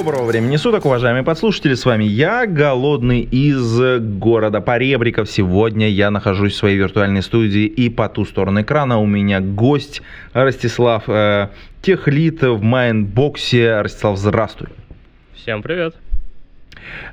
[0.00, 5.30] Доброго времени суток, уважаемые подслушатели, с вами я, Голодный из города Поребриков.
[5.30, 10.00] Сегодня я нахожусь в своей виртуальной студии и по ту сторону экрана у меня гость
[10.32, 11.48] Ростислав, э,
[11.82, 13.82] техлид в Mindbox е.
[13.82, 14.70] Ростислав, здравствуй.
[15.34, 15.94] Всем привет.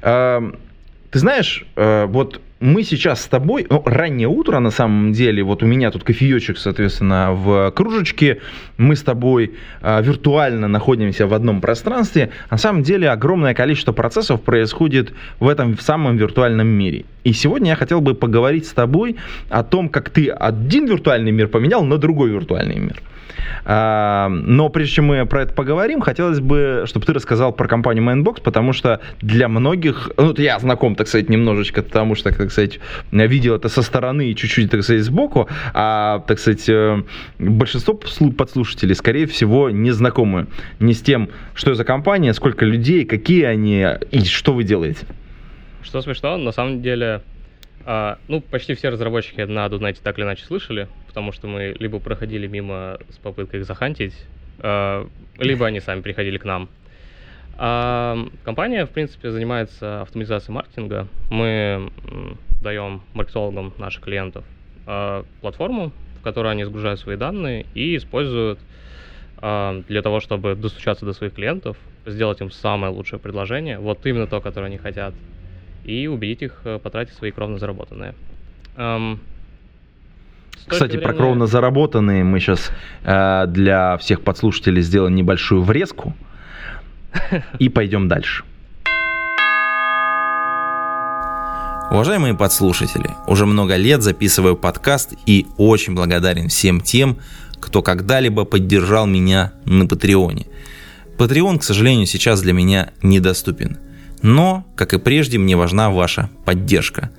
[0.01, 0.49] Э,
[1.11, 5.63] ты знаешь, э, вот мы сейчас с тобой, ну, раннее утро на самом деле, вот
[5.63, 8.39] у меня тут кофеечек, соответственно, в кружечке,
[8.77, 14.41] мы с тобой э, виртуально находимся в одном пространстве, на самом деле огромное количество процессов
[14.41, 17.05] происходит в этом в самом виртуальном мире.
[17.23, 19.17] И сегодня я хотел бы поговорить с тобой
[19.49, 23.01] о том, как ты один виртуальный мир поменял на другой виртуальный мир.
[23.65, 28.03] А, но прежде чем мы про это поговорим, хотелось бы, чтобы ты рассказал про компанию
[28.03, 32.79] Mainbox, потому что для многих, ну, я знаком, так сказать, немножечко, потому что, так сказать,
[33.11, 37.03] видел это со стороны и чуть-чуть, так сказать, сбоку, а, так сказать, э,
[37.39, 40.47] большинство подслушателей, скорее всего, не знакомы
[40.79, 45.05] ни с тем, что за компания, сколько людей, какие они и что вы делаете.
[45.83, 47.21] Что смешно, на самом деле,
[47.85, 51.99] а, ну, почти все разработчики на Дунете так или иначе слышали, потому что мы либо
[51.99, 54.13] проходили мимо с попыткой их захантить,
[54.59, 55.05] а,
[55.37, 56.69] либо они сами приходили к нам.
[57.59, 61.07] А, компания, в принципе, занимается автоматизацией маркетинга.
[61.31, 61.91] Мы
[62.61, 64.43] даем маркетологам наших клиентов
[64.85, 68.59] а, платформу, в которой они сгружают свои данные и используют
[69.37, 74.27] а, для того, чтобы достучаться до своих клиентов, сделать им самое лучшее предложение, вот именно
[74.27, 75.15] то, которое они хотят,
[75.83, 78.13] и убедить их э, потратить свои кровно заработанные.
[80.67, 81.03] Кстати, время...
[81.03, 82.71] про кровно заработанные мы сейчас
[83.03, 86.13] э, для всех подслушателей сделаем небольшую врезку
[87.59, 88.43] и пойдем дальше.
[91.89, 97.17] Уважаемые подслушатели, уже много лет записываю подкаст и очень благодарен всем тем,
[97.61, 100.47] кто когда-либо поддержал меня на Патреоне.
[101.17, 103.77] Патреон, к сожалению, сейчас для меня недоступен–
[104.21, 107.11] но, как и прежде, мне важна ваша поддержка.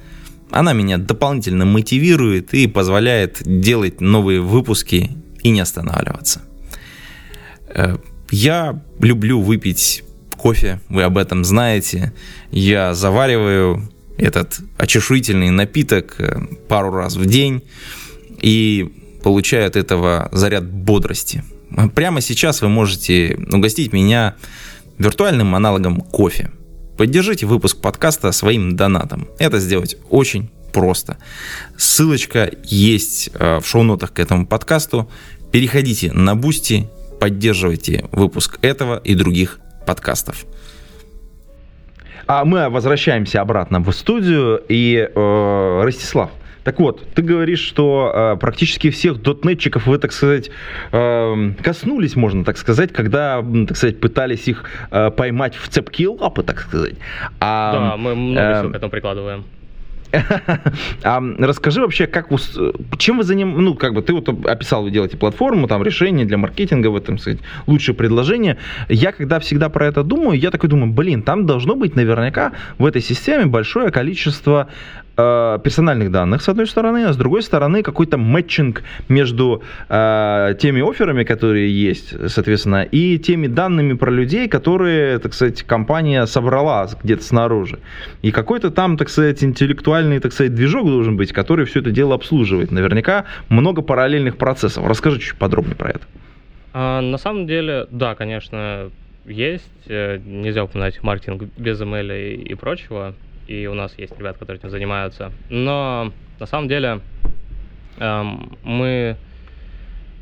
[0.50, 5.10] Она меня дополнительно мотивирует и позволяет делать новые выпуски
[5.43, 6.43] и не останавливаться.
[8.31, 10.05] Я люблю выпить
[10.37, 12.12] кофе, вы об этом знаете.
[12.50, 17.62] Я завариваю этот очешуительный напиток э, пару раз в день
[18.41, 21.44] и получаю от этого заряд бодрости.
[21.94, 24.37] Прямо сейчас вы можете угостить меня
[24.99, 26.50] виртуальным аналогом кофе–
[26.99, 29.28] Поддержите выпуск подкаста своим донатом.
[29.38, 31.17] Это сделать очень просто.
[31.77, 35.09] Ссылочка есть э, в шоу-нотах к этому подкасту.
[35.53, 36.88] Переходите на Boosty,
[37.21, 40.47] поддерживайте выпуск этого и других подкастов.
[42.27, 44.62] А мы возвращаемся обратно в студию.
[44.69, 46.31] И э, Ростислав,
[46.62, 50.51] так вот, ты говоришь, что э, практически всех дотнетчиков вы, так сказать,
[50.93, 56.43] э, коснулись, можно так сказать, когда, так сказать, пытались их э, поймать в цепкие лапы,
[56.43, 56.97] так сказать.
[57.41, 59.45] А, да, мы много э, всего к этому прикладываем.
[61.02, 62.38] А расскажи вообще, как вы,
[62.98, 66.38] чем вы занимаетесь, ну, как бы ты вот описал, вы делаете платформу, там, решение для
[66.38, 68.56] маркетинга, в этом, сказать, лучшее предложение.
[68.88, 72.86] Я, когда всегда про это думаю, я такой думаю, блин, там должно быть наверняка в
[72.86, 74.69] этой системе большое количество
[75.19, 80.81] э, персональных данных, с одной стороны, а с другой стороны какой-то мэтчинг между э, теми
[80.89, 87.23] офферами, которые есть, соответственно, и теми данными про людей, которые, так сказать, компания собрала где-то
[87.23, 87.79] снаружи.
[88.23, 92.15] И какой-то там, так сказать, интеллектуальный, так сказать, движок должен быть, который все это дело
[92.15, 92.71] обслуживает.
[92.71, 94.87] Наверняка много параллельных процессов.
[94.87, 96.00] Расскажи чуть подробнее про это.
[96.73, 98.91] А, на самом деле, да, конечно,
[99.27, 99.71] есть.
[99.87, 103.15] Э, нельзя упоминать маркетинг без ML и, и прочего
[103.48, 105.32] и у нас есть ребята, которые этим занимаются.
[105.48, 107.00] Но на самом деле
[107.99, 109.17] эм, мы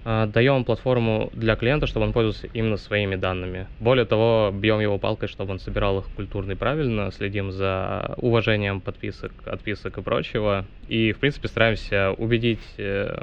[0.04, 3.66] э, даем платформу для клиента, чтобы он пользовался именно своими данными.
[3.80, 8.80] Более того, бьем его палкой, чтобы он собирал их культурно и правильно, следим за уважением
[8.80, 10.64] подписок, отписок и прочего.
[10.88, 13.22] И, в принципе, стараемся убедить э,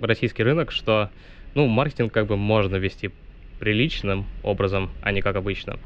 [0.00, 1.08] российский рынок, что
[1.54, 3.10] ну, маркетинг как бы можно вести
[3.58, 5.78] приличным образом, а не как обычно.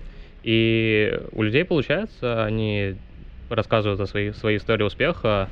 [0.43, 2.97] И у людей получается, они
[3.49, 5.49] рассказывают о своей, своей истории успеха.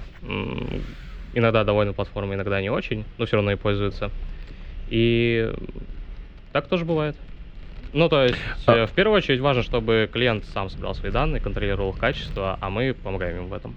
[1.34, 4.10] Иногда довольны платформой, иногда не очень, но все равно и пользуются.
[4.88, 5.52] И
[6.52, 7.16] так тоже бывает.
[7.92, 8.36] Ну, то есть,
[8.66, 8.76] а...
[8.76, 12.68] Э, в первую очередь важно, чтобы клиент сам собирал свои данные, контролировал их качество, а
[12.68, 13.74] мы помогаем ему в этом.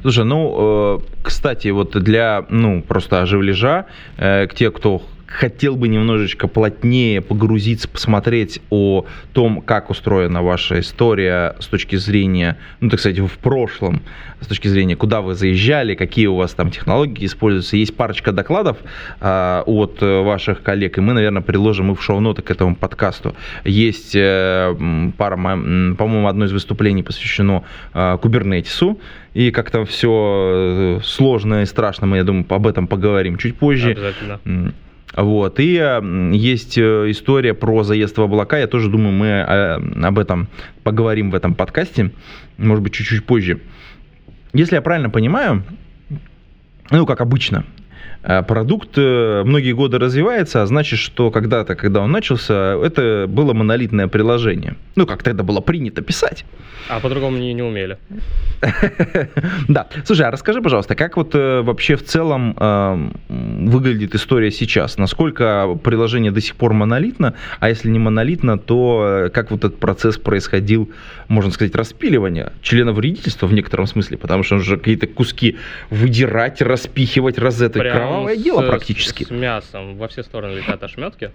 [0.00, 3.86] Слушай, ну, э, кстати, вот для, ну, просто оживляжа,
[4.16, 9.04] э, к те, кто хотел бы немножечко плотнее погрузиться, посмотреть о
[9.34, 14.00] том, как устроена ваша история с точки зрения, ну, так сказать, в прошлом,
[14.40, 17.76] с точки зрения, куда вы заезжали, какие у вас там технологии используются.
[17.76, 18.78] Есть парочка докладов
[19.20, 23.34] э, от ваших коллег, и мы, наверное, приложим их в шоу-ноты к этому подкасту.
[23.64, 24.74] Есть э,
[25.18, 28.98] пара, по-моему, одно из выступлений посвящено э, кубернетису,
[29.34, 33.90] и как-то все э, сложно и страшно, мы, я думаю, об этом поговорим чуть позже.
[33.90, 34.72] Обязательно.
[35.16, 35.58] Вот.
[35.58, 35.72] И
[36.32, 38.58] есть э, история про заезд в облака.
[38.58, 40.48] Я тоже думаю, мы э, об этом
[40.82, 42.12] поговорим в этом подкасте,
[42.56, 43.60] может быть, чуть-чуть позже.
[44.52, 45.64] Если я правильно понимаю,
[46.90, 47.64] ну, как обычно,
[48.22, 54.08] продукт э, многие годы развивается, а значит, что когда-то, когда он начался, это было монолитное
[54.08, 54.76] приложение.
[54.96, 56.44] Ну, как тогда было принято писать.
[56.88, 57.98] А по-другому не, не умели.
[59.68, 59.86] Да.
[60.04, 62.56] Слушай, а расскажи, пожалуйста, как вот э, вообще в целом
[63.28, 64.98] выглядит история сейчас?
[64.98, 67.34] Насколько приложение до сих пор монолитно?
[67.60, 70.90] А если не монолитно, то как вот этот процесс происходил,
[71.28, 74.16] можно сказать, распиливания члена вредительства в некотором смысле?
[74.16, 75.56] Потому что нужно какие-то куски
[75.90, 79.24] выдирать, распихивать, розеты, кровавое с, дело практически.
[79.24, 81.30] С, с мясом во все стороны летят ошметки.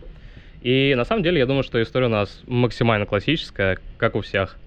[0.62, 4.58] И на самом деле я думаю, что история у нас максимально классическая, как у всех.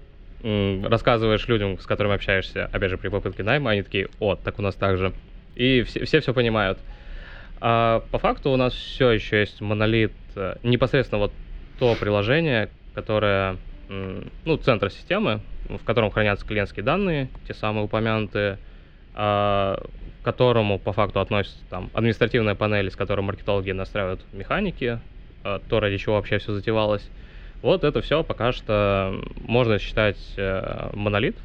[0.43, 4.61] Рассказываешь людям, с которыми общаешься, опять же, при попытке найма, они такие, о, так у
[4.61, 5.11] нас так же.
[5.55, 6.77] И все все, все понимают.
[7.59, 11.33] А по факту у нас все еще есть монолит, э, непосредственно вот
[11.79, 13.57] то приложение, которое,
[13.89, 18.57] ну, центр системы, в котором хранятся клиентские данные, те самые упомянутые,
[19.13, 19.81] а,
[20.27, 24.99] которому по факту относится там административная панель, с которой маркетологи настраивают механики,
[25.45, 27.09] э, то, ради чего вообще все затевалось.
[27.61, 31.37] Вот это все пока что можно считать э, монолит.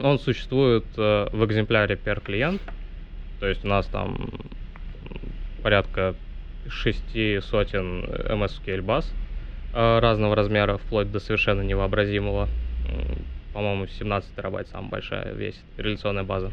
[0.00, 2.60] Он существует э, в экземпляре per клиент,
[3.38, 4.30] то есть у нас там
[5.62, 6.16] порядка
[6.68, 9.08] шести сотен MSQL баз
[9.72, 12.48] разного размера, вплоть до совершенно невообразимого.
[13.52, 16.50] По-моему, 17 терабайт самая большая весит реляционная база.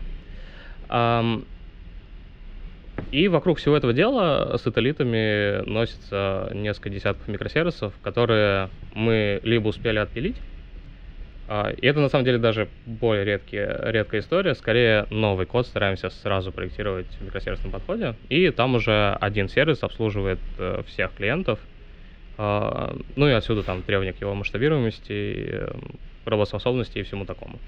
[3.12, 10.36] И вокруг всего этого дела сателлитами носится несколько десятков микросервисов, которые мы либо успели отпилить,
[11.51, 14.54] а, и это на самом деле даже более редкие, редкая история.
[14.54, 18.13] Скорее, новый код стараемся сразу проектировать в микросервисном подходе.
[18.30, 21.57] И там уже один сервис обслуживает э, всех клиентов.
[22.41, 25.71] А, ну и отсюда там требования к его масштабируемости, э,
[26.24, 27.59] работоспособности и всему такому.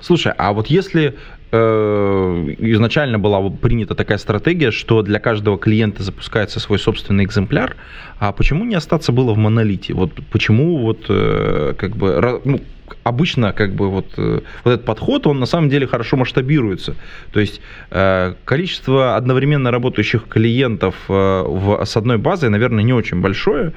[0.00, 1.14] Слушай, а вот если
[1.52, 7.76] э, изначально была принята такая стратегия, что для каждого клиента запускается свой собственный экземпляр,
[8.18, 9.94] а почему не остаться было в монолите?
[9.94, 12.60] Вот почему вот э, как бы ну,
[13.04, 16.94] обычно как бы вот, э, вот этот подход, он на самом деле хорошо масштабируется.
[17.32, 23.20] То есть э, количество одновременно работающих клиентов э, в, с одной базой, наверное, не очень
[23.20, 23.72] большое,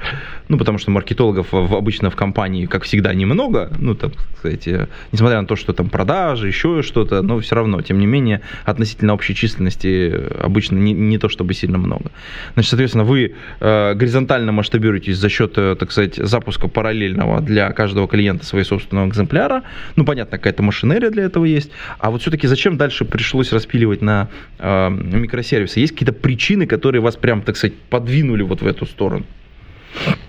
[0.47, 5.41] ну, потому что маркетологов в, обычно в компании, как всегда, немного, ну, там, кстати, несмотря
[5.41, 9.35] на то, что там продажи, еще что-то, но все равно, тем не менее, относительно общей
[9.35, 12.11] численности обычно не, не то, чтобы сильно много.
[12.53, 18.65] Значит, соответственно, вы горизонтально масштабируетесь за счет, так сказать, запуска параллельного для каждого клиента своей
[18.95, 19.63] собственного экземпляра.
[19.95, 21.71] Ну, понятно, какая-то машинерия для этого есть.
[21.99, 25.79] А вот все-таки зачем дальше пришлось распиливать на э, микросервисы?
[25.79, 29.25] Есть какие-то причины, которые вас прям, так сказать, подвинули вот в эту сторону?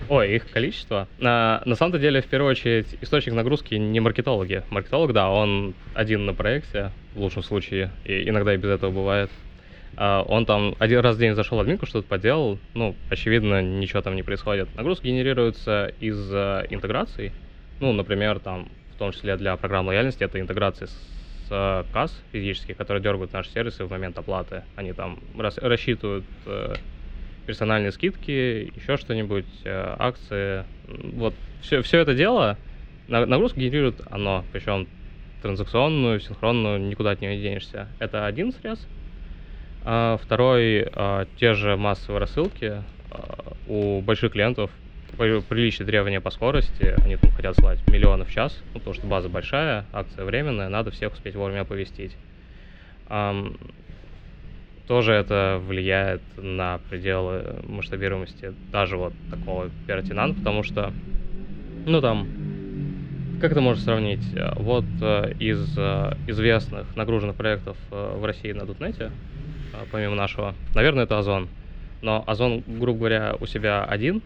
[0.09, 1.07] Ой, их количество.
[1.19, 4.63] На, на самом деле, в первую очередь, источник нагрузки не маркетологи.
[4.69, 9.29] Маркетолог, да, он один на проекте, в лучшем случае, и иногда и без этого бывает.
[9.97, 14.01] Uh, он там один раз в день зашел в админку, что-то поделал, ну, очевидно, ничего
[14.03, 14.67] там не происходит.
[14.75, 17.31] Нагрузки генерируются из uh, интеграций,
[17.79, 22.77] ну, например, там, в том числе для программ лояльности, это интеграция с э, касс физических,
[22.77, 24.63] которые дергают наши сервисы в момент оплаты.
[24.75, 26.73] Они там рас рассчитывают э,
[27.45, 30.65] персональные скидки, еще что-нибудь, э, акции.
[31.13, 32.57] Вот все, все это дело
[33.07, 34.87] нагрузку генерирует оно, причем
[35.41, 37.87] транзакционную, синхронную, никуда от нее не денешься.
[37.99, 38.85] Это один срез.
[39.85, 40.91] А второй,
[41.37, 42.83] те же массовые рассылки.
[43.67, 44.71] У больших клиентов
[45.15, 49.29] приличные требования по скорости, они там хотят слать миллионы в час, ну, потому что база
[49.29, 52.15] большая, акция временная, надо всех успеть вовремя оповестить.
[53.09, 53.57] Um,
[54.87, 60.93] тоже это влияет на пределы масштабируемости даже вот такого пиратинан, потому что,
[61.85, 62.27] ну там,
[63.41, 64.25] как это можно сравнить?
[64.55, 69.11] Вот э, из э, известных нагруженных проектов э, в России на Дутнете,
[69.91, 71.49] помимо нашего, наверное, это Озон.
[72.01, 74.21] Но Озон, грубо говоря, у себя один,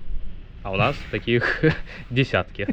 [0.63, 1.63] а у нас таких
[2.09, 2.67] десятки.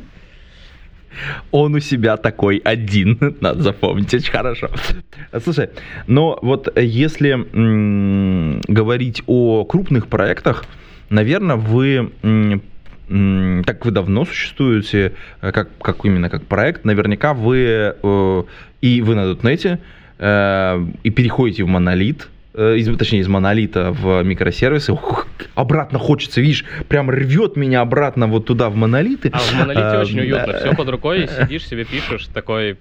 [1.50, 4.70] Он у себя такой один, надо запомнить, очень хорошо.
[5.42, 5.70] Слушай,
[6.06, 10.64] но вот если м, говорить о крупных проектах,
[11.10, 12.10] наверное, вы
[13.08, 18.42] так вы давно существуете, э, как, как именно как проект, наверняка вы э,
[18.82, 19.78] и вы на .NET,
[20.18, 24.92] э, и переходите в монолит, из, точнее, из монолита в микросервисы.
[24.92, 29.30] Ух, обратно хочется, видишь, прям рвет меня обратно вот туда в монолиты.
[29.32, 30.58] А в монолите а, очень уютно, да.
[30.58, 32.76] все под рукой, сидишь себе пишешь, такой,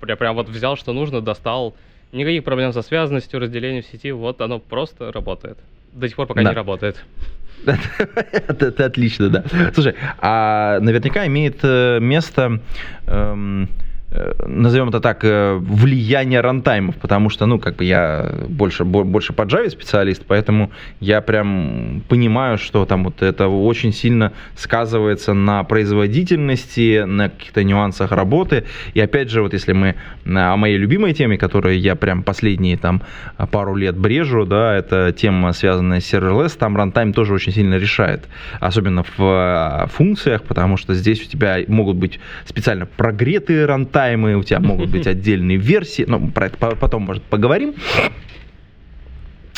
[0.00, 1.74] прям, прям вот взял, что нужно, достал.
[2.12, 5.58] Никаких проблем со связанностью, разделением сети, вот оно просто работает.
[5.92, 6.50] До сих пор пока да.
[6.50, 7.04] не работает.
[7.66, 9.44] это, это отлично, да.
[9.74, 12.60] Слушай, а наверняка имеет э, место
[13.06, 13.85] эм, Э,
[14.46, 19.42] назовем это так, э, влияние рантаймов, потому что, ну, как бы я больше, больше по
[19.42, 20.70] Java специалист, поэтому
[21.00, 28.12] я прям понимаю, что там вот это очень сильно сказывается на производительности, на каких-то нюансах
[28.12, 28.64] работы.
[28.94, 33.02] И опять же, вот если мы о моей любимой теме, которую я прям последние там
[33.50, 38.28] пару лет брежу, да, это тема, связанная с serverless, там рантайм тоже очень сильно решает,
[38.60, 44.36] особенно в э, функциях, потому что здесь у тебя могут быть специально прогретые рантаймы, читаемые,
[44.36, 47.74] у тебя могут быть отдельные версии, но про это потом, может, поговорим.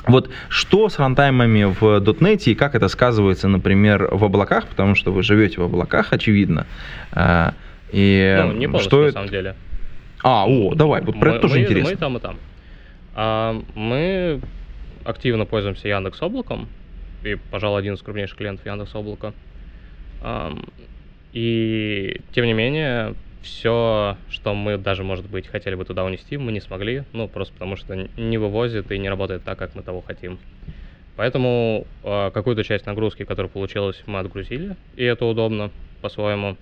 [0.07, 5.13] Вот что с рантаймами в .NET и как это сказывается, например, в облаках, потому что
[5.13, 6.67] вы живете в облаках, очевидно.
[7.13, 7.53] А,
[7.91, 9.55] и ну, не полностью, что на самом деле.
[10.23, 11.91] А, о, давай, вот про мы, это тоже мы, интересно.
[11.91, 12.37] Мы там и там.
[13.17, 14.41] А, мы
[15.05, 16.69] активно пользуемся Яндекс Облаком,
[17.25, 19.35] и, пожалуй, один из крупнейших клиентов Яндекс Облака.
[20.23, 20.57] А,
[21.33, 26.53] и, тем не менее, все, что мы даже, может быть, хотели бы туда унести, мы
[26.53, 30.01] не смогли, ну, просто потому что не вывозит и не работает так, как мы того
[30.01, 30.39] хотим.
[31.17, 36.57] Поэтому э, какую-то часть нагрузки, которая получилась, мы отгрузили, и это удобно по-своему.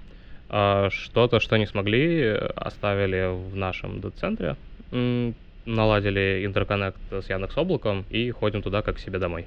[0.49, 4.56] А что-то, что не смогли, оставили в нашем дата-центре,
[5.66, 9.47] наладили интерконнект с Яндекс Облаком и ходим туда как себе домой.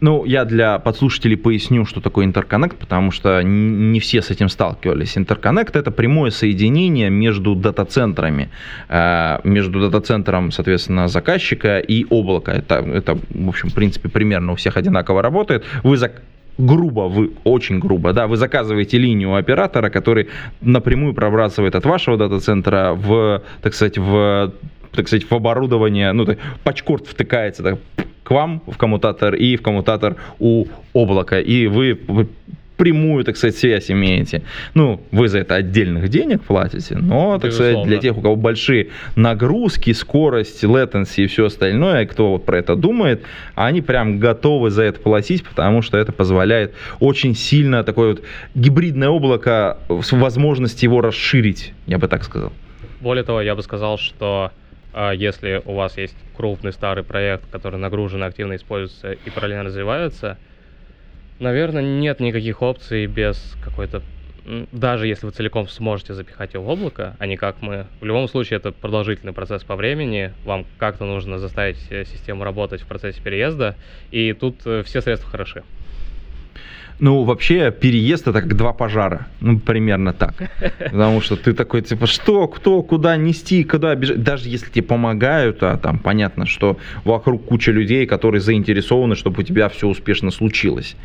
[0.00, 5.16] Ну, я для подслушателей поясню, что такое интерконнект, потому что не все с этим сталкивались.
[5.16, 8.50] Интерконнект– это прямое соединение между дата-центрами,
[8.88, 12.52] э, между дата-центром, соответственно, заказчика и облака.
[12.52, 15.64] Это, это, в общем, в принципе, примерно у всех одинаково работает.
[15.82, 16.22] Вы зак
[16.58, 20.28] грубо, вы очень грубо, да, вы заказываете линию оператора, который
[20.60, 24.52] напрямую пробрасывает от вашего дата-центра в, так сказать, в
[24.92, 27.78] так сказать, в оборудование, ну, так, пачкорд втыкается, так,
[28.24, 31.98] к вам в коммутатор и в коммутатор у облака, и вы
[32.76, 34.42] прямую, так сказать, связь имеете.
[34.74, 37.72] Ну, вы за это отдельных денег платите, но, так Безусловно.
[37.72, 42.58] сказать, для тех, у кого большие нагрузки, скорость, latency и все остальное, кто вот про
[42.58, 43.22] это думает,
[43.54, 48.22] они прям готовы за это платить, потому что это позволяет очень сильно такое вот
[48.54, 52.52] гибридное облако с возможностью его расширить, я бы так сказал.
[53.00, 54.50] Более того, я бы сказал, что
[55.14, 60.38] если у вас есть крупный старый проект, который нагружен, активно используется и параллельно развивается,
[61.38, 64.02] наверное, нет никаких опций без какой-то...
[64.72, 67.86] Даже если вы целиком сможете запихать его в облако, а не как мы...
[68.00, 70.34] В любом случае, это продолжительный процесс по времени.
[70.44, 73.76] Вам как-то нужно заставить систему работать в процессе переезда,
[74.10, 75.64] и тут э, все средства хороши.
[77.00, 79.26] Ну, вообще, переезд это как два пожара.
[79.40, 80.34] Ну, примерно так.
[80.78, 84.22] Потому что ты такой, типа, что, кто, куда нести, куда бежать.
[84.22, 89.42] Даже если тебе помогают, а там понятно, что вокруг куча людей, которые заинтересованы, чтобы у
[89.42, 90.96] тебя все успешно случилось.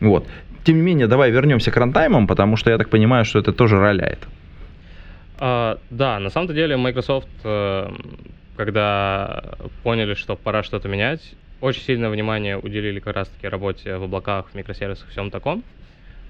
[0.00, 0.26] Вот.
[0.64, 3.80] Тем не менее, давай вернемся к рантаймам, потому что я так понимаю, что это тоже
[3.80, 4.18] роляет.
[5.38, 7.90] А, да, на самом деле Microsoft, э,
[8.58, 9.42] когда
[9.82, 11.22] поняли, что пора что-то менять,
[11.60, 15.62] очень сильное внимание уделили как раз-таки работе в облаках, в микросервисах, всем таком.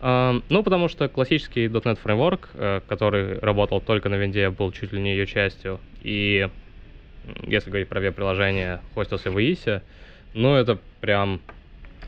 [0.02, 5.00] Ну, потому что классический .NET фреймворк, э, который работал только на винде, был чуть ли
[5.00, 6.48] не ее частью, и
[7.46, 9.82] если говорить про веб-приложение, хостился в EIS,
[10.32, 11.42] ну, это прям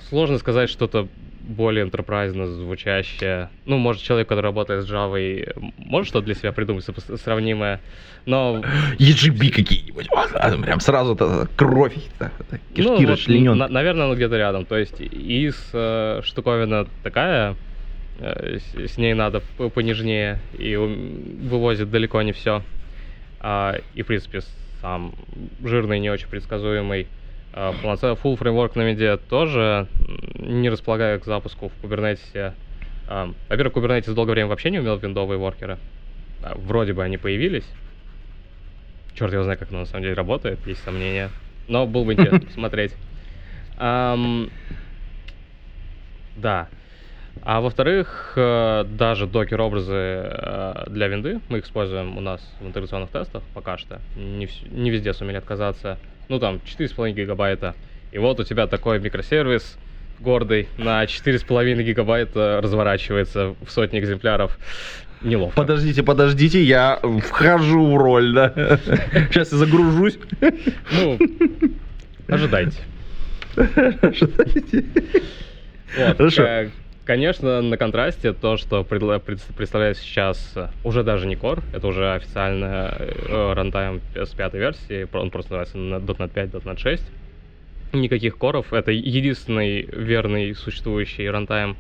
[0.09, 1.09] сложно сказать что-то
[1.43, 3.51] более enterprise звучащее.
[3.67, 6.85] Ну, может, человек, который работает с Java, может что-то для себя придумать
[7.23, 7.81] сравнимое,
[8.27, 8.63] но...
[8.99, 11.95] EGB какие-нибудь, а, прям сразу -то кровь,
[12.75, 13.59] кишки ну, расчленен.
[13.59, 14.65] Вот, наверное, он где-то рядом.
[14.65, 17.57] То есть из э, штуковина такая,
[18.21, 19.43] э, с, с ней надо
[19.75, 22.63] понежнее, и вывозит далеко не все.
[23.41, 24.41] А, и, в принципе,
[24.81, 25.15] сам
[25.65, 27.09] жирный, не очень предсказуемый
[27.53, 29.87] full фреймворк на медиа тоже
[30.39, 32.55] не располагаю к запуску в Kubernetes.
[33.09, 35.79] А, во-первых, Kubernetes долгое время вообще не умел виндовые воркеры.
[36.43, 37.67] А, вроде бы они появились.
[39.15, 41.31] Черт его знает, как оно на самом деле работает, есть сомнения.
[41.69, 42.95] Но было бы интересно посмотреть.
[46.37, 46.69] Да.
[47.45, 53.11] А во-вторых, э, даже докер-образы э, для винды мы их используем у нас в интеграционных
[53.11, 54.01] тестах пока что.
[54.17, 55.99] Не, не везде сумели отказаться.
[56.29, 57.75] Ну там 4,5 гигабайта.
[58.13, 59.77] И вот у тебя такой микросервис
[60.21, 64.59] гордый на 4,5 гигабайта разворачивается в сотни экземпляров.
[65.23, 65.55] Неловко.
[65.55, 68.53] Подождите, подождите, я вхожу в роль, да?
[69.31, 70.19] Сейчас я загружусь.
[70.93, 71.19] Ну,
[72.29, 72.79] ожидайте.
[75.95, 76.43] Вот, Хорошо.
[76.43, 76.71] э,
[77.05, 82.95] Конечно, на контрасте то, что представляет сейчас э, уже даже не Core, это уже официально
[82.97, 87.13] э, рантайм с пятой версии, он просто называется на .NET 5, .NET 6.
[87.93, 91.77] Никаких коров, это единственный верный существующий рантайм.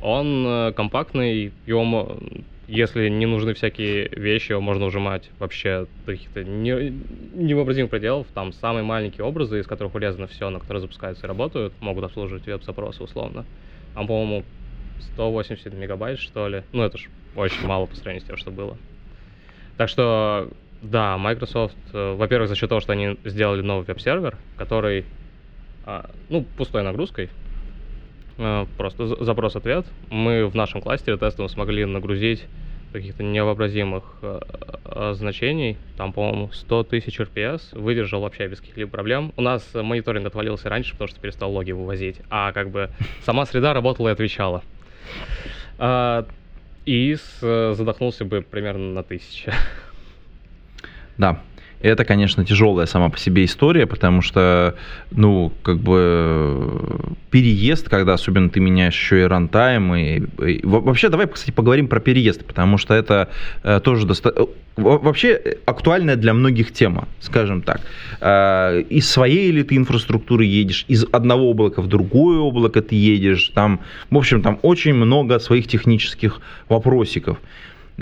[0.00, 2.18] Он э, компактный, его,
[2.66, 6.90] если не нужны всякие вещи, его можно ужимать вообще до каких-то не-
[7.32, 8.28] невообразимых пределов.
[8.32, 12.46] Там самые маленькие образы, из которых урезано все, на которые запускаются и работают, могут обслуживать
[12.46, 13.46] веб-запросы условно.
[13.94, 14.46] Там, по-моему,
[15.00, 16.62] 180 мегабайт, что ли.
[16.72, 18.76] Ну, это ж очень мало по сравнению с тем, что было.
[19.76, 20.48] Так что,
[20.82, 25.04] да, Microsoft, э, во-первых, за счет того, что они сделали новый веб-сервер, который,
[25.84, 27.30] а, ну, пустой нагрузкой,
[28.38, 32.44] э, просто за- запрос-ответ, мы в нашем кластере тестовом смогли нагрузить
[32.92, 39.32] каких-то невообразимых э, значений, там, по-моему, 100 тысяч RPS, выдержал вообще без каких-либо проблем.
[39.36, 42.90] У нас мониторинг отвалился раньше, потому что перестал логи вывозить, а как бы
[43.24, 44.62] сама среда работала и отвечала.
[45.78, 46.26] А,
[46.84, 49.50] и с- задохнулся бы примерно на тысячу.
[51.18, 51.42] Да.
[51.82, 54.76] Это, конечно, тяжелая сама по себе история, потому что,
[55.10, 61.08] ну, как бы переезд, когда особенно ты меняешь еще и рантайм, и, и- во- вообще
[61.08, 63.28] давай, кстати, поговорим про переезд, потому что это
[63.64, 64.46] э, тоже доста- э,
[64.76, 67.80] во- вообще э, актуальная для многих тема, скажем так.
[68.20, 73.50] Э, из своей ли ты инфраструктуры едешь, из одного облака в другое облако ты едешь,
[73.54, 77.38] там, в общем, там очень много своих технических вопросиков.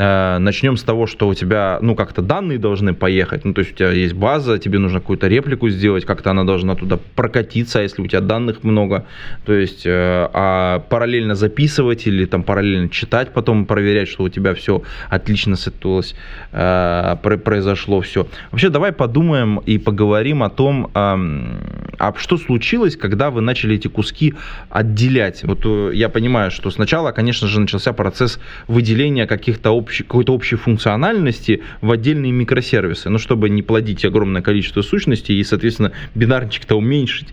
[0.01, 3.45] Э, Начнем с того, что у тебя, ну, как-то данные должны поехать.
[3.45, 6.75] Ну, то есть у тебя есть база, тебе нужно какую-то реплику сделать, как-то она должна
[6.75, 9.05] туда прокатиться, а если у тебя данных много.
[9.45, 9.91] То есть, э,
[10.33, 16.15] а параллельно записывать или там параллельно читать, потом проверять, что у тебя все отлично сетулось,
[16.53, 18.27] э, про- произошло все.
[18.53, 21.59] Вообще, давай подумаем и поговорим о том, ам,
[21.99, 24.33] а что случилось, когда вы начали эти куски
[24.71, 25.45] отделять.
[25.45, 30.57] Вот э, я понимаю, что сначала, конечно же, начался процесс выделения каких-то общей, какой-то общей
[30.57, 37.29] функциональности в отдельные микросервисы, ну, чтобы не плодить огромное количество сущностей и, соответственно, бинарничек-то уменьшить.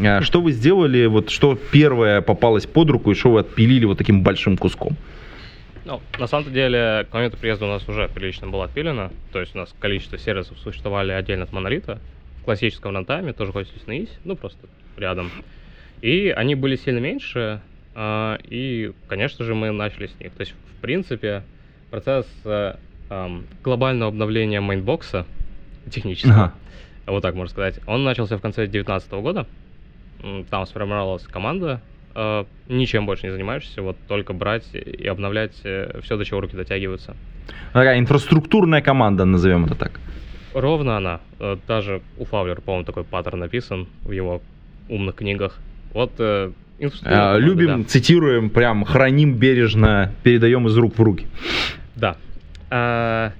[0.00, 3.98] А Что вы сделали, вот что первое попалось под руку и что вы отпилили вот
[3.98, 4.96] таким большим куском?
[5.84, 9.10] Ну, на самом деле, к моменту приезда у нас уже прилично было отпилено.
[9.32, 11.98] То есть у нас количество сервисов существовали отдельно от монолита.
[12.42, 13.52] В классическом runtime е тоже
[13.86, 14.58] на IIS, ну просто
[14.96, 15.30] рядом.
[16.02, 17.60] И они были сильно меньше,
[17.94, 20.32] а, и, конечно же, мы начали с них.
[20.32, 21.42] То есть, в принципе,
[21.90, 22.74] процесс э,
[23.08, 25.26] ам, глобального обновления Mindbox а
[25.90, 26.54] технического, Ага.
[27.06, 29.46] вот так можно сказать, он начался в конце 2019 года.
[30.50, 31.80] Там сформировалась команда,
[32.14, 37.16] э, ничем больше не занимаешься, вот только брать и обновлять все, до чего руки дотягиваются.
[37.72, 39.98] Такая инфраструктурная команда, назовем это так.
[40.54, 41.20] Ровно она.
[41.38, 44.42] Э, Даже у Фаулера, по-моему, такой паттерн написан в его
[44.88, 45.58] умных книгах.
[45.94, 47.88] Вот э, инфраструктурная А, команда, Любим, да.
[47.88, 51.26] цитируем, прям храним бережно, передаем из рук в руки.
[51.96, 52.16] Да.
[52.70, 53.32] А,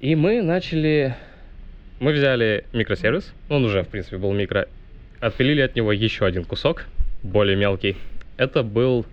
[0.00, 1.14] И мы начали...
[2.00, 4.68] Мы взяли микросервис, он уже, в принципе, был микро,
[5.20, 6.86] отпилили от него еще один кусок,
[7.22, 7.96] более мелкий.
[8.36, 9.06] Это был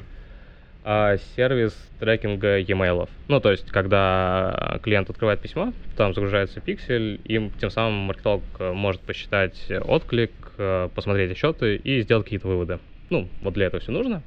[0.83, 3.07] а, сервис трекинга e-mail.
[3.27, 8.73] Ну, то есть, когда клиент открывает письмо, там загружается пиксель, и тем самым маркетолог э,
[8.73, 12.79] может посчитать отклик, э, посмотреть отчеты и сделать какие-то выводы.
[13.11, 14.23] Ну, вот для этого все нужно.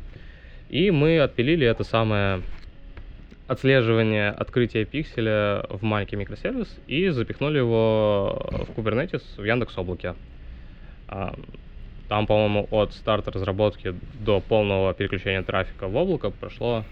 [0.71, 2.41] И мы отпилили это самое
[3.47, 10.17] отслеживание открытия пикселя в маленький микросервис и запихнули его в Kubernetes в Яндекс Облаке.
[11.09, 11.35] А,
[12.09, 16.85] Там, по-моему, от старта разработки до полного переключения трафика в облако прошло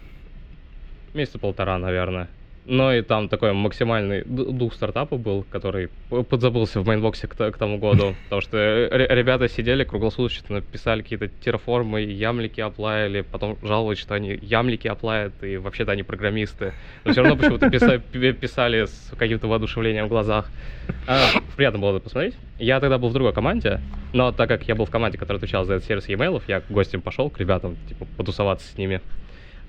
[1.15, 2.29] месяца полтора, наверное.
[2.65, 5.89] Но и там такой максимальный дух стартапа был, который
[6.29, 8.15] подзабылся в Mindbox е к, тому году.
[8.25, 13.59] Потому что ре- ребята сидели круглосуточно, писали какие-то Terraform ы, YAML ики apply или, потом
[13.63, 16.73] жаловались, что они YAML ики apply ят, и вообще-то они программисты.
[17.05, 20.49] Но все равно почему-то писа- пи- писали с каким-то воодушевлением в глазах.
[21.09, 22.37] А, приятно было это посмотреть.
[22.61, 23.81] Я тогда был в другой команде,
[24.13, 27.01] но так как я был в команде, которая отвечала за этот сервис e-mail, я гостем
[27.01, 29.01] пошел к ребятам, типа, потусоваться с ними.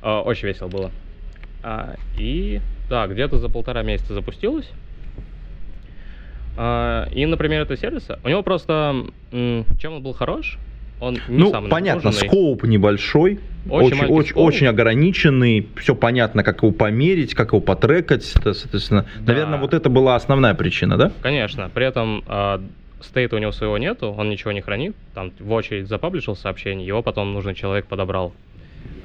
[0.03, 0.91] А, Очень весело было.
[1.63, 2.59] А, и
[2.93, 4.69] да, где-то за полтора месяца запустилось.
[6.55, 10.59] А, и, например, этого сервиса, у него просто, чем он был хорош,
[10.99, 14.45] Он не Ну, самый понятно, скоуп небольшой, Очень очень, очень, скоуп.
[14.45, 19.07] очень ограниченный, все понятно, как его померить, как его потрекать, это, соответственно.
[19.21, 19.33] Да.
[19.33, 21.11] Наверное, вот это была основная причина, да?
[21.23, 21.71] Конечно.
[21.73, 22.61] При этом а,
[23.01, 24.95] state а у него своего нету, он ничего не хранит.
[25.15, 28.33] Там в очередь за publish ил сообщение, его потом нужный человек подобрал.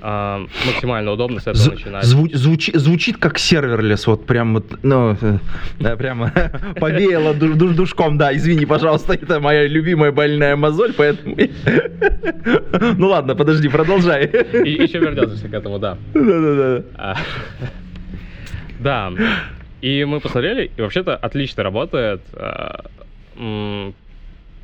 [0.01, 2.05] А, максимально удобно с этого З- начинать.
[2.05, 5.17] зву- звучи- звучит как serverless, вот прям вот, ну,
[5.81, 6.31] да, прямо
[6.81, 11.37] повеяло ду- ду- душком, да, извини, пожалуйста, это моя любимая больная мозоль, поэтому...
[12.97, 14.27] Ну ладно, подожди, продолжай.
[14.27, 15.97] И еще вернется к этому, да.
[16.15, 16.83] Да-да-да.
[16.97, 17.17] А,
[18.81, 19.13] Да.
[19.81, 22.21] И мы посмотрели, и вообще-то отлично работает.
[22.35, 22.85] А,
[23.37, 23.95] м,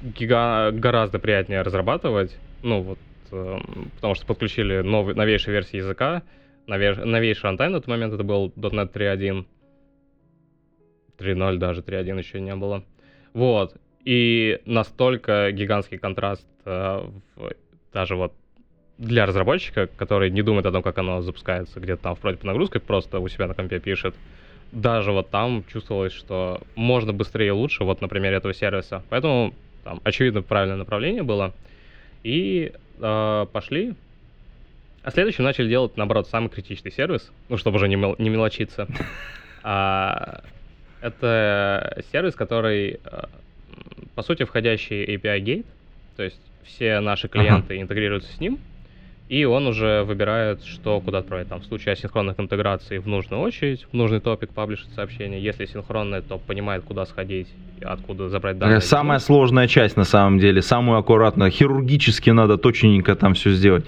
[0.03, 2.37] гига- Гораздо приятнее разрабатывать.
[2.63, 2.99] Ну вот,
[3.31, 6.23] потому что подключили новый, новейшие версии языка,
[6.67, 9.45] нове- новейший рантайм на тот момент это был .NET 3.1.
[11.19, 12.85] 3.0 даже, 3.1 еще не было.
[13.33, 13.77] Вот.
[14.05, 17.53] И настолько гигантский контраст э, в-
[17.93, 18.33] даже вот
[18.99, 23.19] для разработчика, который не думает о том, как оно запускается где-то там в нагрузкой, просто
[23.19, 24.15] у себя на компе пишет,
[24.73, 29.03] даже вот там чувствовалось, что можно быстрее и лучше, вот на примере этого сервиса.
[29.09, 31.55] Поэтому там, очевидно, правильное направление было.
[32.23, 33.95] И э, пошли.
[35.03, 38.87] А следующим начали делать, наоборот, самый критичный сервис, ну, чтобы уже не, мел- не мелочиться.
[39.67, 40.43] А,
[41.01, 45.67] это сервис, который, м, по сути, входящий API гейт,
[46.17, 48.59] то есть все наши клиенты интегрируются с ним,
[49.29, 51.49] и он уже выбирает, что куда отправить.
[51.49, 55.43] Там, в случае асинхронных интеграций в нужную очередь, в нужный топик паблишит сообщение.
[55.43, 57.49] Если синхронное, то понимает, куда сходить,
[57.83, 58.81] откуда забрать данные.
[58.81, 63.87] Самая сложная часть на самом деле, самую аккуратно, хирургически надо точненько там все сделать.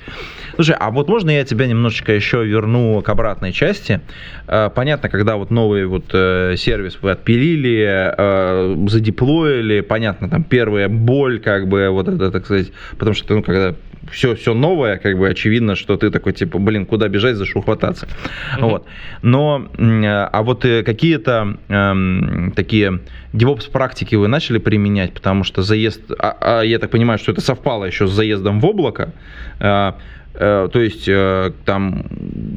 [0.55, 4.01] Слушай, а вот можно я тебя немножечко еще верну к обратной части?
[4.49, 10.89] Э, Понятно, когда вот новый вот э, сервис вы отпилили, э, задеплоили, понятно, там первая
[10.89, 13.75] боль, как бы, вот это, так сказать, потому что, ну, когда
[14.11, 17.61] все, все новое, как бы очевидно, что ты такой, типа, блин, куда бежать, за что
[17.61, 18.09] хвататься.
[18.57, 18.69] Мгм.
[18.69, 18.87] Вот.
[19.23, 23.01] Но, а вот э, какие-то эм, такие
[23.33, 27.41] DevOps практики вы начали применять, потому что заезд, а, а я так понимаю, что это
[27.41, 29.13] совпало еще с заездом в облако,
[29.61, 29.93] э,
[30.35, 32.07] э, то есть э, там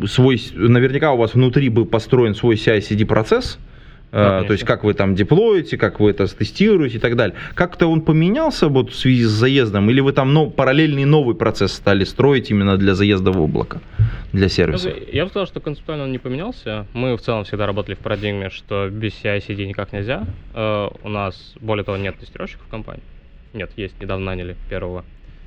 [0.08, 3.60] свой, наверняка у вас внутри был построен свой CI/CD процесс,
[4.12, 4.68] э, Да, то есть конечно.
[4.68, 7.36] как вы там деплоите, как вы это тестируете и так далее.
[7.56, 11.74] Как-то он поменялся вот в связи с заездом, или вы там но, параллельный новый процесс
[11.74, 13.82] стали строить именно для заезда в облако,
[14.34, 14.94] для Ну, сервиса?
[15.12, 16.86] Я бы сказал, что концептуально он не поменялся.
[16.94, 20.26] Мы в целом всегда работали в парадигме, что без CI-CD никак нельзя.
[20.54, 23.04] Э, у нас, более того, нет тестировщиков в компании.
[23.54, 25.04] Нет, есть, недавно наняли первого.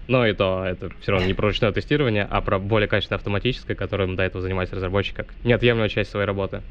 [0.09, 3.77] Но и то, это все равно не про ручное тестирование, а про более качественное автоматическое,
[3.77, 6.63] которым до этого занимается разработчик, как неотъемлемая часть своей работы.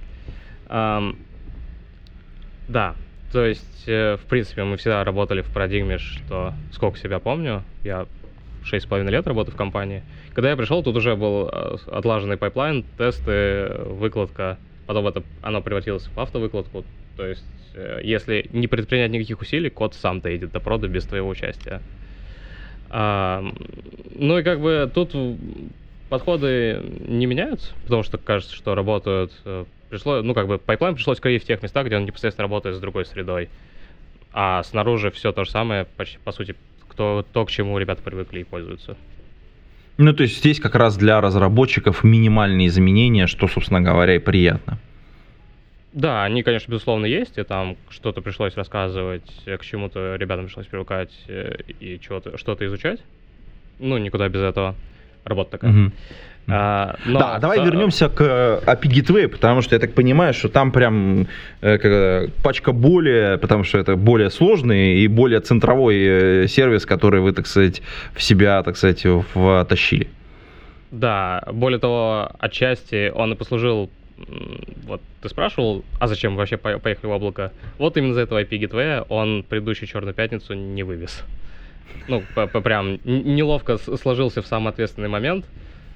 [2.67, 2.95] Да,
[3.31, 8.05] то есть, э, в принципе, мы всегда работали в парадигме, что сколько себя помню, я
[8.63, 10.03] шесть с половиной лет работаю в компании.
[10.33, 14.57] Когда я пришел, тут уже был э, отлаженный pipeline, тесты, выкладка.
[14.85, 16.83] Потом это, оно превратилось в автовыкладку.
[17.15, 21.29] То есть, э, если не предпринять никаких усилий, код сам доедет до прода без твоего
[21.29, 21.81] участия.
[22.89, 23.41] А,
[24.15, 25.15] ну и как бы тут
[26.09, 29.31] подходы не меняются, потому что кажется, что работают...
[29.91, 32.79] Пришло, ну как бы pipeline пришлось кроить в тех местах, где он непосредственно работает с
[32.79, 33.49] другой средой.
[34.31, 36.55] А снаружи все то же самое, почти, по сути,
[36.87, 38.95] кто, то, к чему ребята привыкли и пользуются.
[39.97, 44.79] Ну, то есть здесь как раз для разработчиков минимальные изменения, что, собственно говоря, и приятно.
[45.91, 50.67] Да, они, конечно, безусловно, есть, и там что-то пришлось рассказывать, э, к чему-то ребятам пришлось
[50.67, 53.01] привыкать э, и чего-то, что-то изучать.
[53.77, 54.75] Ну, никуда без этого.
[55.25, 55.71] Работа такая.
[55.71, 55.93] Мгм.
[56.47, 60.33] А, но да, давай в- вернемся к э, API Gateway, потому что я так понимаю,
[60.33, 61.27] что там прям
[61.61, 67.21] э, э, пачка более, потому что это более сложный и более центровой э, сервис, который
[67.21, 67.81] вы, так сказать,
[68.15, 70.07] в себя, так сказать, втащили.
[70.91, 73.89] Да, более того, отчасти он и послужил...
[74.87, 77.51] Вот ты спрашивал, а зачем вообще по- поехали в облако?
[77.79, 81.23] Вот именно из этого IP Gateway он предыдущую Черную Пятницу не вывез.
[82.07, 85.45] Ну, прям неловко сложился в самый ответственный момент.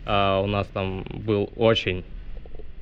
[0.06, 2.06] А, у нас там был очень,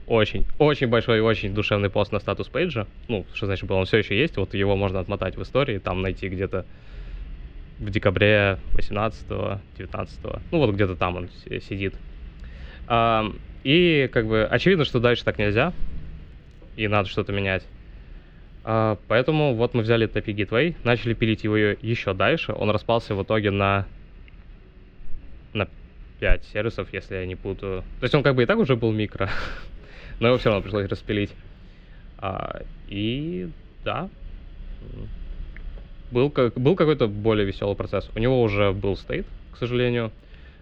[0.06, 2.88] очень, очень большой и очень душевный пост на статус пейджа.
[3.08, 6.02] Ну, что значит был, он все еще есть, вот его можно отмотать в истории, там
[6.02, 6.66] найти где-то
[7.80, 9.28] в декабре 18
[9.78, 10.20] 19
[10.52, 11.96] ну вот где-то там он си- сидит.
[12.88, 13.26] А,
[13.64, 15.74] и как бы очевидно, что дальше так нельзя,
[16.76, 17.68] и надо что-то менять.
[18.66, 23.24] А, поэтому вот мы взяли API Gateway, начали пилить его еще дальше, он распался в
[23.24, 23.86] итоге на
[25.54, 25.68] на
[26.20, 27.84] 5 сервисов, если я не путаю.
[28.00, 29.30] То есть он как бы и так уже был микро,
[30.20, 31.32] но его все равно пришлось распилить.
[32.18, 33.50] А, и
[33.84, 34.10] да,
[36.12, 38.10] был, как, был какой-то более веселый процесс.
[38.16, 40.12] У него уже был стейт, к сожалению.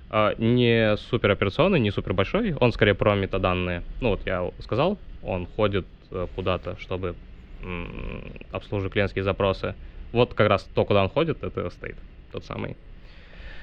[0.10, 3.84] А, не супер операционный, не супер большой, он скорее про метаданные.
[4.02, 7.16] Ну вот я сказал, он ходит э, куда-то, чтобы
[7.62, 9.76] м, обслуживать клиентские запросы.
[10.12, 11.98] Вот как раз то, куда он ходит, это стейт,
[12.32, 12.76] тот самый.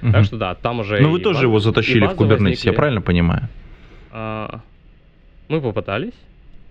[0.01, 0.13] Мгм.
[0.13, 1.01] Так что да, там уже...
[1.01, 3.49] Ну, вы тоже баз- его затащили в Kubernetes, я правильно понимаю?
[4.13, 4.61] А,
[5.49, 6.15] Мы попытались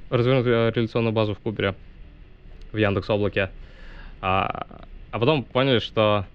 [0.10, 1.76] развернуть э, реляционную базу в Кубере,
[2.72, 3.50] в Яндекс Облаке,
[4.22, 4.66] а,
[5.12, 6.26] а потом поняли, что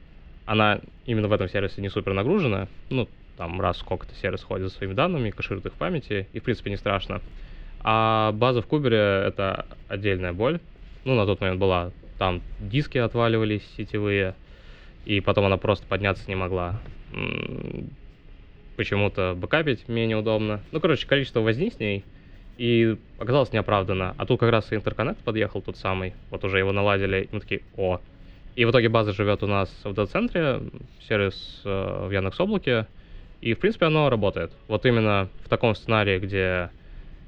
[0.45, 2.69] она именно в этом сервисе не супер нагружена.
[2.91, 6.43] Ну, там раз сколько-то сервис ходит за своими данными, кэширует их в памяти, и в
[6.43, 7.21] принципе не страшно.
[7.85, 10.61] А база в Кубере— это отдельная боль.
[11.05, 11.91] Ну, на тот момент была.
[12.19, 14.35] Там диски отваливались сетевые,
[15.05, 16.81] и потом она просто подняться не могла.
[18.77, 20.61] Почему-то бэкапить менее удобно.
[20.71, 22.05] Ну, короче, количество возни с ней
[22.59, 24.15] и оказалось неоправданно.
[24.19, 27.41] А тут как раз и интерконнект подъехал тот самый, вот уже его наладили, и мы
[27.41, 28.01] такие, о.
[28.55, 30.61] И в итоге база живет у нас в дата-центре,
[31.09, 32.87] сервис э, в Яндекс Облаке,
[33.41, 34.53] и в принципе оно работает.
[34.69, 36.71] Вот именно в таком сценарии, где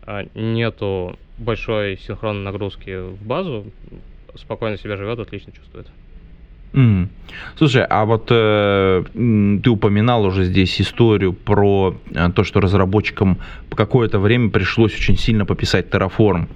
[0.07, 3.67] э, нету большой синхронной нагрузки в базу,
[4.37, 5.87] спокойно себя живет, отлично чувствует.
[6.75, 7.09] Мгм.
[7.57, 9.05] Слушай, а вот э,
[9.63, 13.39] ты упоминал уже здесь историю про э, то, что разработчикам
[13.71, 16.49] по какое-то время пришлось очень сильно пописать Terraform.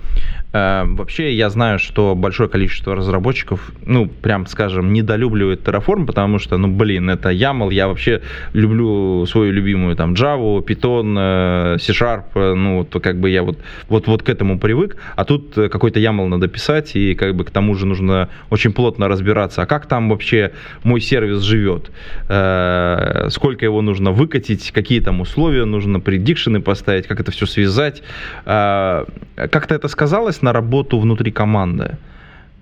[0.52, 6.58] Э, вообще, я знаю, что большое количество разработчиков, ну, прям скажем, недолюбливает Terraform, потому что,
[6.58, 12.54] ну, блин, это YAML, я вообще люблю свою любимую там Java, Python, э, C-Sharp, э,
[12.54, 16.26] ну, вот как бы я вот, вот, вот к этому привык, а тут какой-то YAML
[16.28, 20.07] надо писать, и как бы к тому же нужно очень плотно разбираться, а как там
[20.08, 20.52] вообще
[20.84, 21.90] мой сервис живет,
[22.28, 28.02] Э, сколько его нужно выкатить, какие там условия нужно, предикшены поставить, как это все связать.
[28.44, 29.04] Э,
[29.36, 31.96] Как-то это сказалось на работу внутри команды?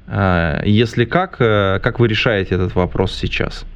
[0.06, 3.66] Э, Если как, как вы решаете этот вопрос сейчас?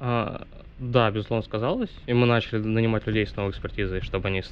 [0.00, 0.46] А,
[0.78, 1.90] да, безусловно, сказалось.
[2.06, 4.42] И мы начали нанимать людей с новой экспертизой, чтобы они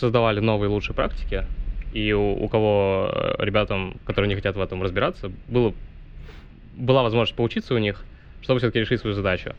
[0.00, 1.44] создавали новые лучшие практики.
[1.92, 5.72] И у, у кого ребятам, которые не хотят в этом разбираться, было,
[6.76, 8.04] была возможность поучиться у них,
[8.40, 9.54] чтобы все-таки решить свою задачу.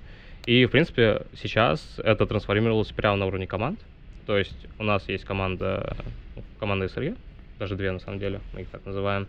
[0.45, 3.79] И, в принципе, сейчас это трансформировалось прямо на уровне команд.
[4.25, 5.95] То есть у нас есть команда,
[6.35, 7.17] ну, команда SRE,
[7.59, 9.27] даже две на самом деле, мы их так называем.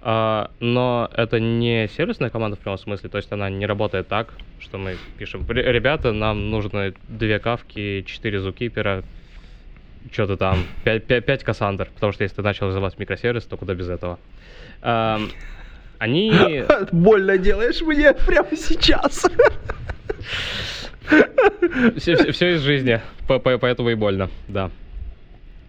[0.00, 4.34] А, но это не сервисная команда в прямом смысле, то есть она не работает так,
[4.58, 9.04] что мы пишем, «Ре- ребята, нам нужно две кавки, четыре зукипера,
[10.10, 13.74] что-то там, пять, пять, пять кассандр, потому что если ты начал развивать микросервис, то куда
[13.74, 14.18] без этого.
[14.80, 15.28] Ам,
[16.02, 16.64] они...
[16.92, 19.24] Больно делаешь мне прямо сейчас.
[21.96, 24.70] Все, из жизни, по- по- поэтому и больно, да.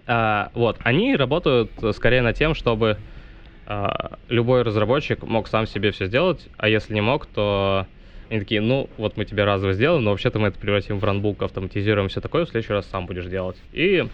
[0.07, 2.97] А, вот, они работают скорее над тем, чтобы
[3.67, 7.85] а, любой разработчик мог сам себе все сделать, а если не мог, то
[8.29, 11.43] они такие, ну, вот мы тебе разово сделаем, но вообще-то мы это превратим в ранбук,
[11.43, 13.57] автоматизируем все такое, в следующий раз сам будешь делать.
[13.71, 14.07] И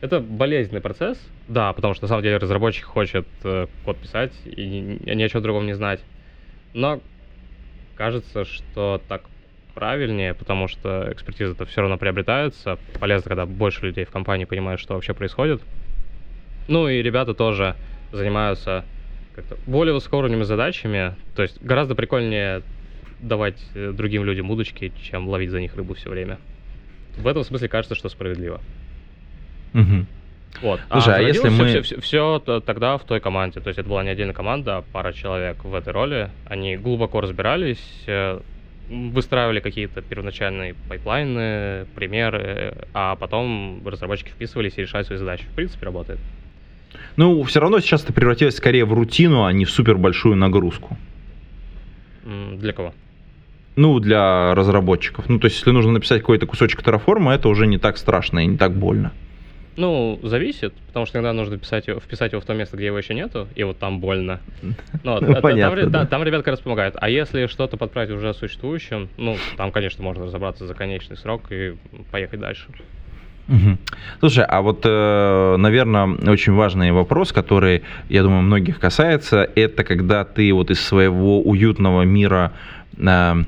[0.00, 4.64] это болезненный процесс, да, потому что на самом деле разработчик хочет э, код писать и
[4.64, 6.00] ни, ни о чем другом не знать.
[6.74, 7.00] Но
[7.96, 9.22] кажется, что так
[9.74, 12.78] правильнее, потому что экспертиза-то все равно приобретается.
[13.00, 15.62] Полезно, когда больше людей в компании понимают, что вообще происходит.
[16.68, 17.74] Ну и ребята тоже
[18.12, 18.84] занимаются
[19.34, 21.14] как-то более высокоуровневыми задачами.
[21.34, 22.62] То есть гораздо прикольнее
[23.20, 26.38] давать э, другим людям удочки, чем ловить за них рыбу все время.
[27.16, 28.60] В этом смысле кажется, что справедливо.
[29.72, 30.06] Мгм.
[30.62, 30.80] Вот.
[30.90, 34.34] Слушай, а если мы- Все, тогда в той команде, то есть это была не отдельная
[34.34, 36.30] команда, а пара человек в этой роли.
[36.46, 38.40] Они глубоко разбирались, э,
[38.88, 45.44] выстраивали какие-то первоначальные pipeline ы, примеры, а потом разработчики вписывались и решали свои задачи.
[45.44, 46.18] В принципе, работает.
[47.16, 50.96] Ну, все равно сейчас это превратилось скорее в рутину, а не в супер большую нагрузку.
[52.24, 52.94] Для кого?
[53.76, 55.28] Ну, для разработчиков.
[55.28, 58.46] Ну, то есть, если нужно написать какой-то кусочек терраформа, это уже не так страшно и
[58.46, 59.12] не так больно.
[59.76, 62.98] Ну, зависит, потому что иногда нужно писать его, вписать его в то место, где его
[62.98, 64.40] еще нету, и вот там больно.
[64.62, 64.72] Ну,
[65.14, 66.00] вот, Ну, понятно, там, ре- да.
[66.00, 66.96] да, там ребят как раз помогают.
[66.98, 71.74] А если что-то подправить уже существующим, ну, там, конечно, можно разобраться за конечный срок и
[72.10, 72.66] поехать дальше.
[74.20, 80.52] Слушай, а вот, наверное, очень важный вопрос, который, я думаю, многих касается, это когда ты
[80.52, 82.52] вот из своего уютного мира
[82.98, 83.44] э, э,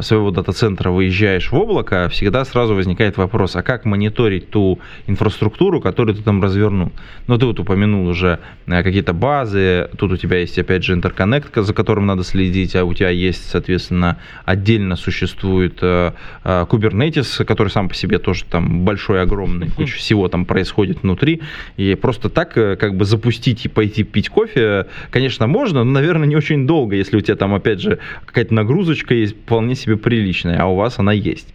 [0.00, 6.14] своего дата-центра выезжаешь в облако, всегда сразу возникает вопрос, а как мониторить ту инфраструктуру, которую
[6.14, 6.92] ты там развернул?
[7.26, 11.54] Ну, ты вот упомянул уже э, какие-то базы, тут у тебя есть, опять же, интерконнект,
[11.54, 16.12] за которым надо следить, а у тебя есть, соответственно, отдельно существует э,
[16.44, 21.42] Kubernetes, который сам по себе тоже там большой, огромный, куча всего там происходит внутри,
[21.76, 26.36] и просто так как бы запустить и пойти пить кофе, конечно, можно, но, наверное, не
[26.36, 30.66] очень долго, если у тебя там, опять же, какая-то нагрузочка есть вполне себе приличная, а
[30.66, 31.54] у вас она есть.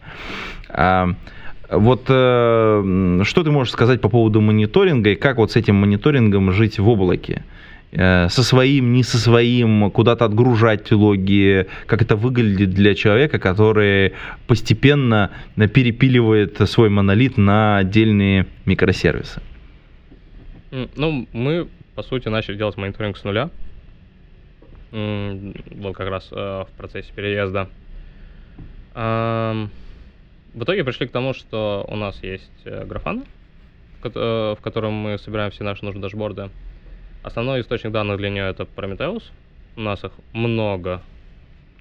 [0.69, 1.09] А,
[1.69, 6.51] вот э, что ты можешь сказать по поводу мониторинга и как вот с этим мониторингом
[6.51, 7.43] жить в облаке?
[7.91, 14.13] Э, со своим, не со своим, куда-то отгружать логи, как это выглядит для человека, который
[14.47, 19.41] постепенно перепиливает свой монолит на отдельные микросервисы?
[20.71, 23.49] Ну, мы, по сути, начали делать мониторинг с нуля
[24.95, 27.69] был как раз э, в процессе переезда.
[28.95, 33.25] В итоге пришли к тому, что у нас есть э, графан,
[34.03, 36.49] э, в котором мы собираем все наши нужные дашборды.
[37.21, 39.23] Основной источник данных для нее это Prometheus.
[39.75, 41.01] У нас их много,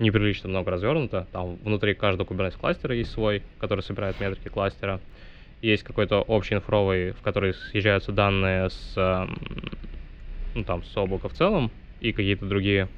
[0.00, 1.28] неприлично много развернуто.
[1.30, 5.00] Там внутри каждого Kubernetes кластера есть свой, который собирает метрики кластера.
[5.62, 9.28] Есть какой-то общий инфровый, в который съезжаются данные с,
[10.56, 12.88] ну, там, с облака в целом и какие-то другие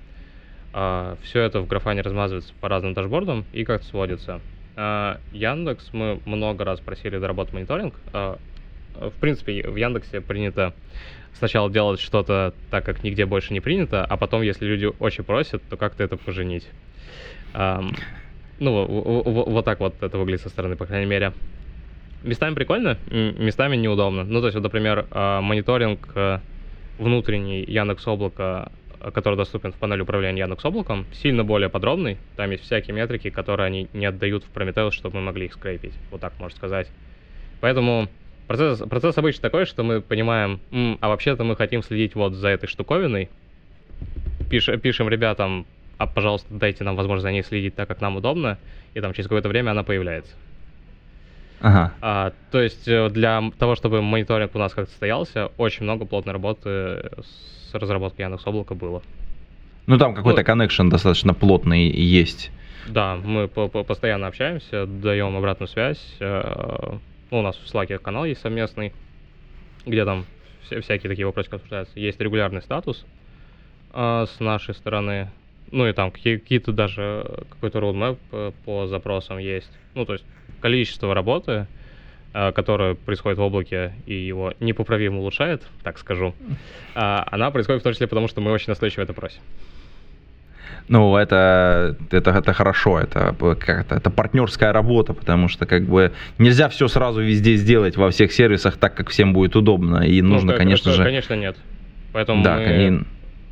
[1.22, 4.40] все это в графане размазывается по разным дашбордам и как-то сводится.
[4.76, 7.94] А, Яндекс мы много раз просили доработать мониторинг.
[8.12, 8.38] А,
[8.94, 10.74] в принципе, в Яндексе принято
[11.32, 15.62] сначала делать что-то так, как нигде больше не принято, а потом, если люди очень просят,
[15.68, 16.68] то как-то это поженить.
[17.54, 18.04] Ну,
[18.58, 21.32] вот так вот это выглядит со стороны, по крайней мере.
[22.22, 24.24] Местами прикольно, местами неудобно.
[24.24, 26.40] Ну, то есть, вот, например, мониторинг э,
[26.98, 28.72] внутренний Яндекс Облака
[29.12, 32.18] который доступен в панели управления Яндекс Облаком, сильно более подробный.
[32.36, 35.94] Там есть всякие метрики, которые они не отдают в Prometheus, чтобы мы могли их скрепить.
[36.10, 36.88] Вот так можно сказать.
[37.60, 38.08] Поэтому
[38.48, 42.48] процесс, процесс обычно такой, что мы понимаем, М, а вообще-то мы хотим следить вот за
[42.48, 43.28] этой штуковиной.
[44.50, 45.66] Пиш, пишем ребятам,
[45.98, 48.58] а, пожалуйста, дайте нам возможность за ней следить так, как нам удобно,
[48.94, 50.34] и там через какое-то время она появляется.
[51.66, 51.92] Ага.
[52.00, 56.32] А, то есть э, для того, чтобы мониторинг у нас как-то состоялся, очень много плотной
[56.32, 59.02] работы с разработкой Яндекс Облака было.
[59.88, 62.52] Ну там какой-то ну, connection достаточно плотный есть.
[62.86, 65.98] Да, мы по -по постоянно общаемся, даем обратную связь.
[66.20, 66.98] Э,
[67.32, 68.92] ну, у нас в Slack канал есть совместный,
[69.84, 70.24] где там
[70.66, 71.98] вся всякие такие вопросы обсуждаются.
[71.98, 73.04] Есть регулярный статус
[73.92, 75.30] э, с нашей стороны.
[75.72, 79.70] Ну и там какие-то даже какой-то roadmap по, по запросам есть.
[79.94, 80.24] Ну, то есть
[80.60, 81.66] количество работы,
[82.34, 86.34] э, которое происходит в облаке и его непоправимо улучшает, так скажу,
[86.94, 87.00] э,
[87.30, 89.40] она происходит в том числе потому, что мы очень настойчиво это просим.
[90.88, 96.12] Ну, это, это, это хорошо, это, как это, это партнерская работа, потому что как бы
[96.38, 100.04] нельзя все сразу везде сделать во всех сервисах так, как всем будет удобно.
[100.04, 101.04] И ну, нужно, конечно это, же...
[101.04, 101.56] Конечно, нет.
[102.12, 103.06] Поэтому да, мы кон...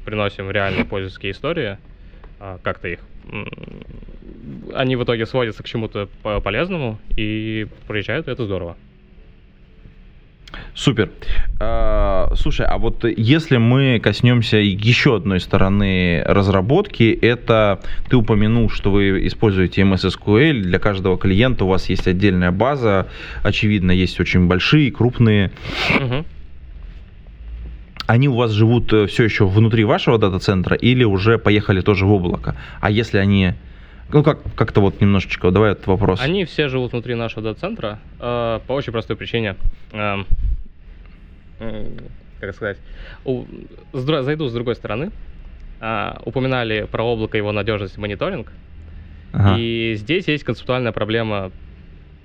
[0.04, 1.78] приносим реальные пользовательские истории, а,
[2.62, 3.00] как-то их
[4.74, 6.08] они в итоге сводятся к чему-то
[6.42, 8.76] полезному и приезжают, и это здорово.
[10.72, 11.10] Супер.
[11.58, 18.92] А, слушай, а вот если мы коснемся еще одной стороны разработки, это ты упомянул, что
[18.92, 23.08] вы используете MS SQL, для каждого клиента у вас есть отдельная база,
[23.42, 25.50] очевидно, есть очень большие, крупные.
[26.00, 26.24] Угу
[28.06, 32.12] они у вас живут э, все еще внутри вашего дата-центра или уже поехали тоже в
[32.12, 32.56] облако?
[32.80, 33.54] А если они...
[34.12, 36.20] Ну, как, как-то вот немножечко, давай этот вопрос.
[36.20, 39.56] Они все живут внутри нашего дата-центра э, по очень простой причине.
[39.92, 40.24] Э,
[41.60, 41.88] э,
[42.40, 42.78] как сказать?
[43.24, 43.44] У,
[43.92, 45.10] с, зайду с другой стороны.
[45.80, 48.52] Э, упоминали про облако, его надежность и мониторинг.
[49.32, 49.56] Ага.
[49.58, 51.50] И здесь есть концептуальная проблема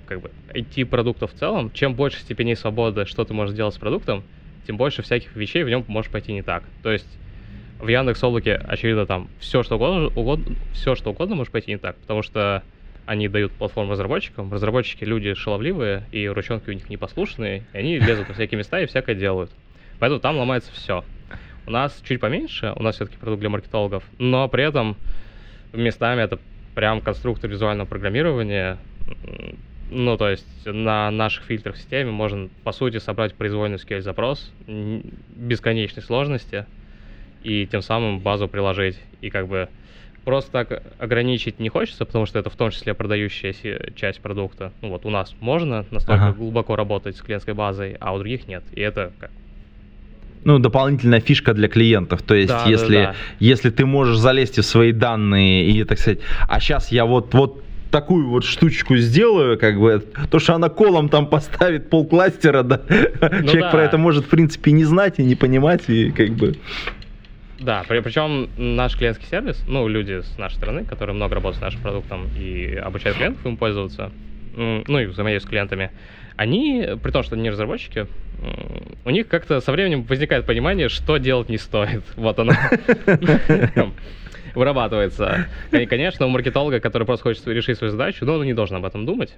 [0.06, 1.70] как бы IT-продуктов в целом.
[1.72, 4.22] Чем больше степеней свободы, что ты можешь сделать с продуктом,
[4.66, 6.64] тем больше всяких вещей в нем может пойти не так.
[6.82, 7.08] То есть
[7.78, 11.78] в Яндекс Облаке, очевидно, там все что угодно, угодно, все что угодно может пойти не
[11.78, 12.62] так, потому что
[13.06, 18.28] они дают платформу разработчикам, разработчики люди шаловливые, и ручонки у них непослушные, и они лезут
[18.28, 19.50] во всякие места и всякое делают.
[19.98, 21.04] Поэтому там ломается все.
[21.66, 24.96] У нас чуть поменьше, у нас все-таки продукт для маркетологов, но при этом
[25.72, 26.38] местами это
[26.74, 28.78] прям конструктор визуального программирования,
[29.90, 36.02] ну, то есть на наших фильтрах в системе можно, по сути, собрать произвольный SQL-запрос бесконечной
[36.02, 36.66] сложности
[37.42, 38.98] и тем самым базу приложить.
[39.20, 39.68] И как бы
[40.24, 44.72] просто так ограничить не хочется, потому что это в том числе продающаяся часть продукта.
[44.80, 46.36] Ну вот у нас можно настолько ага.
[46.36, 48.62] глубоко работать с клиентской базой, а у других нет.
[48.72, 49.30] И это как
[50.42, 52.22] ну, дополнительная фишка для клиентов.
[52.22, 53.14] То есть, если, да, да.
[53.40, 57.62] если ты можешь залезть в свои данные и, так сказать, а сейчас я вот, вот
[57.90, 63.42] такую вот штучку сделаю, как бы, то, что она колом там поставит полкластера, да, ну
[63.42, 63.70] человек да.
[63.70, 66.56] про это может, в принципе, не знать и не понимать, и как бы...
[67.58, 71.62] Да, при, причем наш клиентский сервис, ну, люди с нашей стороны, которые много работают с
[71.62, 74.10] нашим продуктом и обучают клиентов им пользоваться,
[74.56, 75.90] ну, и взаимодействуют с клиентами,
[76.36, 78.06] они, при том, что они не разработчики,
[79.04, 82.02] у них как-то со временем возникает понимание, что делать не стоит.
[82.16, 82.54] Вот оно
[84.54, 85.46] вырабатывается.
[85.72, 88.84] И, конечно, у маркетолога, который просто хочет решить свою задачу, но он не должен об
[88.84, 89.34] этом думать.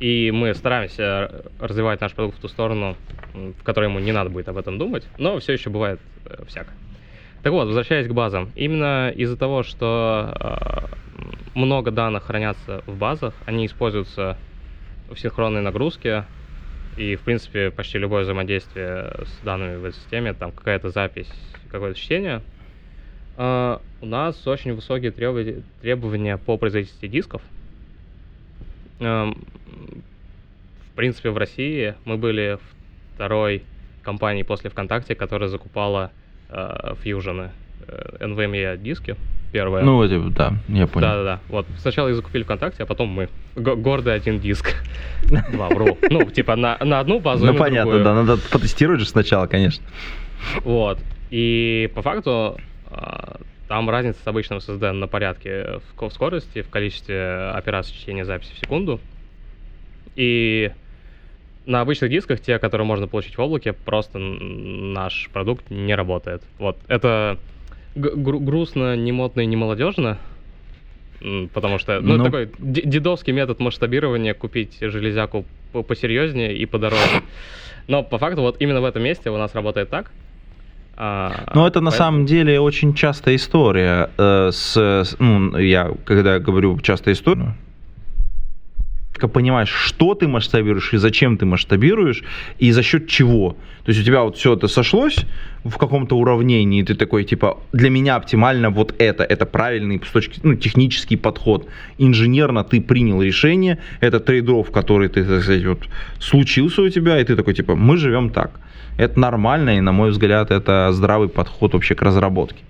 [0.00, 2.96] И мы стараемся развивать наш продукт в ту сторону,
[3.34, 6.70] в которой ему не надо будет об этом думать, но все еще бывает э, всяко.
[7.42, 8.52] Так вот, возвращаясь к базам.
[8.54, 14.36] Именно из-за того, что э, много данных хранятся в базах, они используются
[15.10, 16.24] в синхронной нагрузке,
[16.96, 21.30] и, в принципе, почти любое взаимодействие с данными в этой системе, там какая-то запись,
[21.70, 22.42] какое-то чтение,
[23.38, 27.40] э, у нас очень высокие требования по производительности дисков.
[28.98, 29.34] В
[30.96, 32.58] принципе, в России мы были
[33.14, 33.62] второй
[34.02, 36.10] компанией после ВКонтакте, которая закупала
[37.02, 37.52] фьюжены,
[37.86, 39.16] э, NVMe диски
[39.52, 39.84] первая.
[39.84, 41.08] Ну, вот, да, я понял.
[41.08, 41.40] Да-да-да.
[41.48, 43.28] Вот сначала их закупили ВКонтакте, а потом мы.
[43.56, 44.74] Г- гордый один диск.
[45.52, 45.98] Два, вру.
[46.10, 49.84] Ну, типа на, на одну базу Ну, понятно, да, надо потестировать же сначала, конечно.
[50.64, 50.98] Вот.
[51.30, 52.56] И по факту а,
[53.68, 58.58] там разница с обычным SSD на порядке в скорости, в количестве операций чтения записи в
[58.58, 59.00] секунду.
[60.16, 60.72] И
[61.66, 66.42] на обычных дисках, те, которые можно получить в облаке, просто наш продукт не работает.
[66.58, 66.78] Вот.
[66.88, 67.38] Это
[67.94, 70.18] гру- грустно, не модно и не молодежно,
[71.52, 72.24] потому что, ну, ну...
[72.24, 75.44] такой дедовский метод масштабирования, купить железяку
[75.86, 77.22] посерьезнее и подороже.
[77.86, 80.10] Но по факту вот именно в этом месте у нас работает так.
[81.00, 84.10] А, ну, это на самом деле очень частая история.
[84.18, 87.54] Э, с, ну, я, когда говорю частая история,
[89.28, 92.24] понимаешь, что ты масштабируешь и зачем ты масштабируешь,
[92.58, 93.56] и за счет чего.
[93.84, 95.26] То есть у тебя вот все это сошлось
[95.64, 100.12] в каком-то уравнении, и ты такой, типа, для меня оптимально вот это, это правильный с
[100.12, 101.68] точки, ну, технический подход.
[101.98, 105.88] Инженерно ты принял решение, это трейдов, который ты, так сказать, вот
[106.18, 108.50] случился у тебя, и ты такой, типа, мы живем так.
[108.98, 112.64] Это нормально, и, на мой взгляд, это здравый подход вообще к разработке.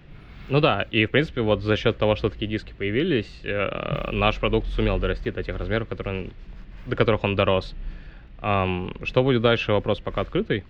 [0.50, 4.38] Ну да, и в принципе вот за счет того, что такие диски появились, э, наш
[4.38, 6.30] продукт сумел дорасти до тех размеров, которые он,
[6.86, 7.74] до которых он дорос.
[8.42, 10.64] Эм, что будет дальше, вопрос пока открытый.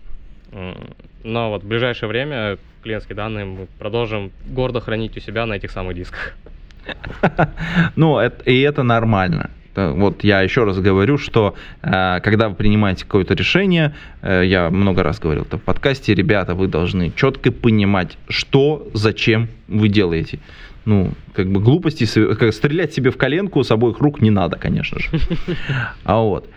[1.24, 5.70] Но вот в ближайшее время клиентские данные мы продолжим гордо хранить у себя на этих
[5.70, 6.34] самых дисках.
[7.96, 9.50] Ну, и это нормально.
[9.78, 15.02] Вот я еще раз говорю, что э, когда вы принимаете какое-то решение, э, я много
[15.02, 20.38] раз говорил это в подкасте, ребята, вы должны четко понимать, что, зачем вы делаете.
[20.84, 24.98] Ну, как бы глупости, как стрелять себе в коленку с обоих рук не надо, конечно
[24.98, 25.08] же.
[26.04, 26.48] А вот.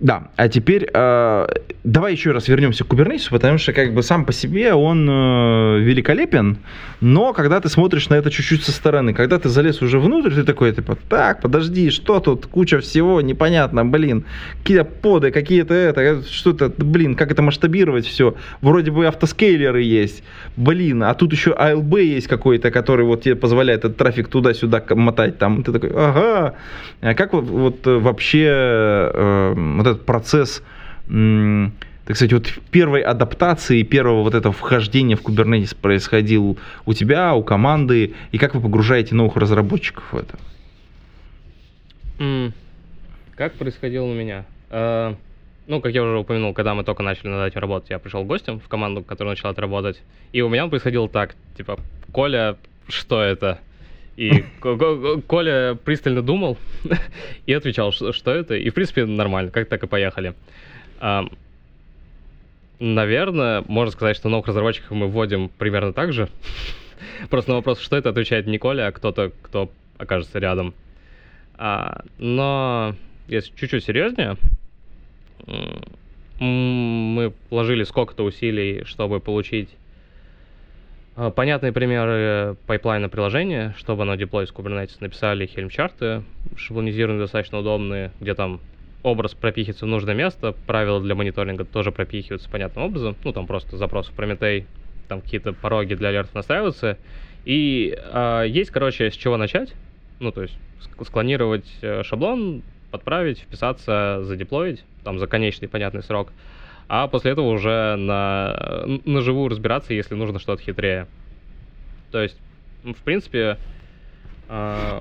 [0.00, 1.46] Да, а теперь э,
[1.82, 5.80] давай еще раз вернемся к Кубернетису, потому что как бы сам по себе он э,
[5.80, 6.58] великолепен,
[7.00, 10.44] но когда ты смотришь на это чуть-чуть со стороны, когда ты залез уже внутрь, ты
[10.44, 14.24] такой типа, так, подожди, что тут, куча всего, непонятно, блин,
[14.62, 20.22] какие-то поды, какие-то это, что-то, блин, как это масштабировать все, вроде бы автоскейлеры есть,
[20.56, 25.38] блин, а тут еще ALB есть какой-то, который вот тебе позволяет этот трафик туда-сюда мотать,
[25.38, 26.54] там, ты такой, ага,
[27.00, 30.62] а как вот, вот вообще э, вот этот процесс,
[31.06, 37.42] так сказать, вот первой адаптации, первого вот этого вхождения в Kubernetes происходил у тебя, у
[37.42, 40.38] команды, и как вы погружаете новых разработчиков в это?
[43.36, 44.44] Как происходило у меня?
[44.70, 45.16] Uh,
[45.68, 48.58] ну, как я уже упомянул, когда мы только начали над этим работать, я пришел гостем
[48.58, 49.94] в команду, которая начала это
[50.32, 51.78] и у меня он происходил так, типа,
[52.10, 52.56] Коля,
[52.88, 53.60] что это?
[54.18, 54.44] И
[55.28, 56.58] Коля пристально думал
[57.46, 58.56] и отвечал, что это.
[58.56, 60.34] И, в принципе, нормально, как так и поехали.
[62.80, 66.28] Наверное, можно сказать, что новых разработчиков мы вводим примерно так же.
[67.30, 70.74] Просто на вопрос, что это, отвечает не Коля, а кто-то, кто окажется рядом.
[71.56, 72.96] А, но
[73.28, 74.36] если чуть-чуть серьезнее,
[76.40, 79.68] мы вложили сколько-то усилий, чтобы получить
[81.34, 86.22] понятные примеры pipeline а приложения, чтобы оно деплоилось в Kubernetes написали Helm- chart ы,
[86.56, 88.60] шаблонизированные, достаточно удобные, где там
[89.02, 93.76] образ пропихивается в нужное место, правила для мониторинга тоже пропихиваются понятным образом, ну там просто
[93.76, 94.66] запрос в Prometheus,
[95.08, 96.98] там какие-то пороги для alert ов настраиваются,
[97.44, 99.74] и э, есть, короче, с чего начать,
[100.20, 100.58] ну то есть
[101.04, 106.32] склонировать э, шаблон, подправить, вписаться, задеплоить, там за конечный понятный срок,
[106.88, 111.06] а после этого уже на, на живую разбираться, если нужно что-то хитрее.
[112.10, 112.38] То есть,
[112.82, 113.58] в принципе,
[114.48, 115.00] э,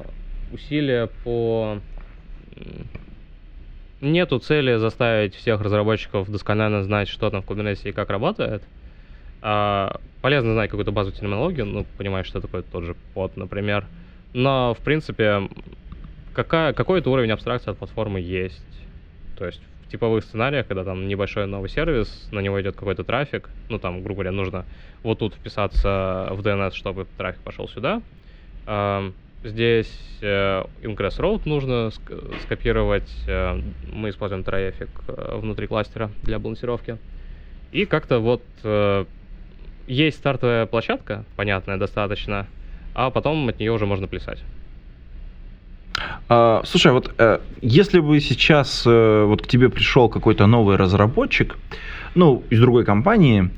[0.52, 1.80] усилия по...
[4.02, 8.62] Нету цели заставить всех разработчиков досконально знать, что там в Kubernetes и как работает.
[9.42, 13.86] А, полезно знать какую-то базу терминологии, ну, понимаешь, что такое тот же под, например.
[14.34, 15.50] Но, в принципе,
[16.34, 18.62] какая, какой-то уровень абстракции от платформы есть.
[19.38, 19.62] То есть
[19.92, 24.24] типовых сценариях, когда там небольшой новый сервис, на него идет какой-то трафик, ну, там, грубо
[24.24, 24.66] говоря, нужно
[25.04, 28.02] вот тут вписаться в DNS, чтобы трафик пошел сюда.
[29.44, 31.92] Здесь э, Ingress Road нужно
[32.44, 33.10] скопировать.
[33.28, 33.60] Э,
[33.92, 36.98] мы используем Traffic э, внутри кластера для балансировки.
[37.72, 38.42] И как-то вот
[39.88, 42.48] есть стартовая площадка, понятная достаточно,
[42.96, 44.40] а потом от нее уже можно плясать.
[46.30, 51.58] А, слушай, вот э, если бы сейчас э, вот к тебе пришел какой-то новый разработчик,
[52.16, 53.50] ну, из другой компании,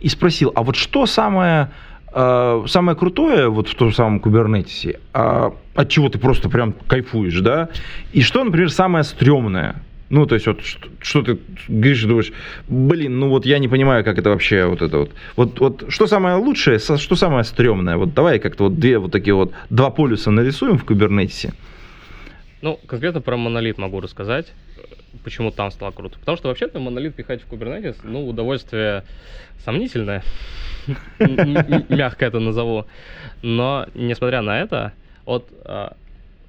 [0.00, 1.70] и спросил, а вот что самое,
[2.12, 7.40] э, самое крутое вот в том самом кубернетисе, а, от чего ты просто прям кайфуешь,
[7.40, 7.68] да,
[8.12, 11.38] и что, например, самое стрёмное, ну, то есть, вот что, что ты
[11.68, 12.32] говоришь, думаешь,
[12.66, 15.10] блин, ну вот я не понимаю, как это вообще вот это вот.
[15.36, 17.98] Вот, вот что самое лучшее, что самое стрёмное?
[17.98, 21.52] Вот давай как-то вот две вот такие вот, два полюса нарисуем в кубернетисе.
[22.60, 24.52] Ну, конкретно про монолит могу рассказать,
[25.22, 26.18] почему там стало круто.
[26.18, 29.04] Потому что вообще-то монолит пихать в Kubernetes, ну, удовольствие
[29.64, 30.22] сомнительное,
[31.88, 32.86] мягко это назову.
[33.42, 34.92] Но, несмотря на это,
[35.24, 35.96] вот а,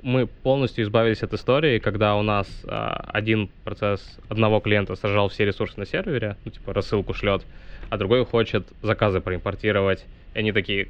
[0.02, 5.46] мы полностью избавились от истории, когда у нас а, один процесс одного клиента сажал все
[5.46, 7.44] ресурсы на сервере, ну, типа рассылку шлет,
[7.90, 10.06] а другой хочет заказы проимпортировать.
[10.34, 10.88] И они такие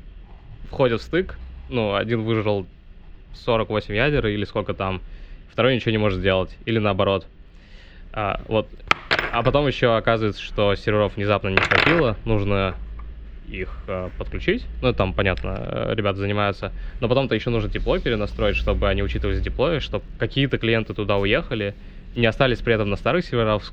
[0.70, 1.38] входят в стык,
[1.70, 2.65] ну, один выжрал
[3.34, 5.02] 48 ядер или сколько там,
[5.50, 7.26] второй ничего не может сделать, или наоборот.
[8.12, 8.68] А, вот.
[9.32, 12.76] а потом еще оказывается, что серверов внезапно не хватило, нужно
[13.48, 14.66] их э, подключить.
[14.82, 16.72] Ну, там, понятно, э, ребята занимаются.
[17.00, 21.18] Но потом-то еще нужно тепло перенастроить, чтобы они учитывались в деплое, чтобы какие-то клиенты туда
[21.18, 21.74] уехали,
[22.16, 23.64] не остались при этом на старых серверах,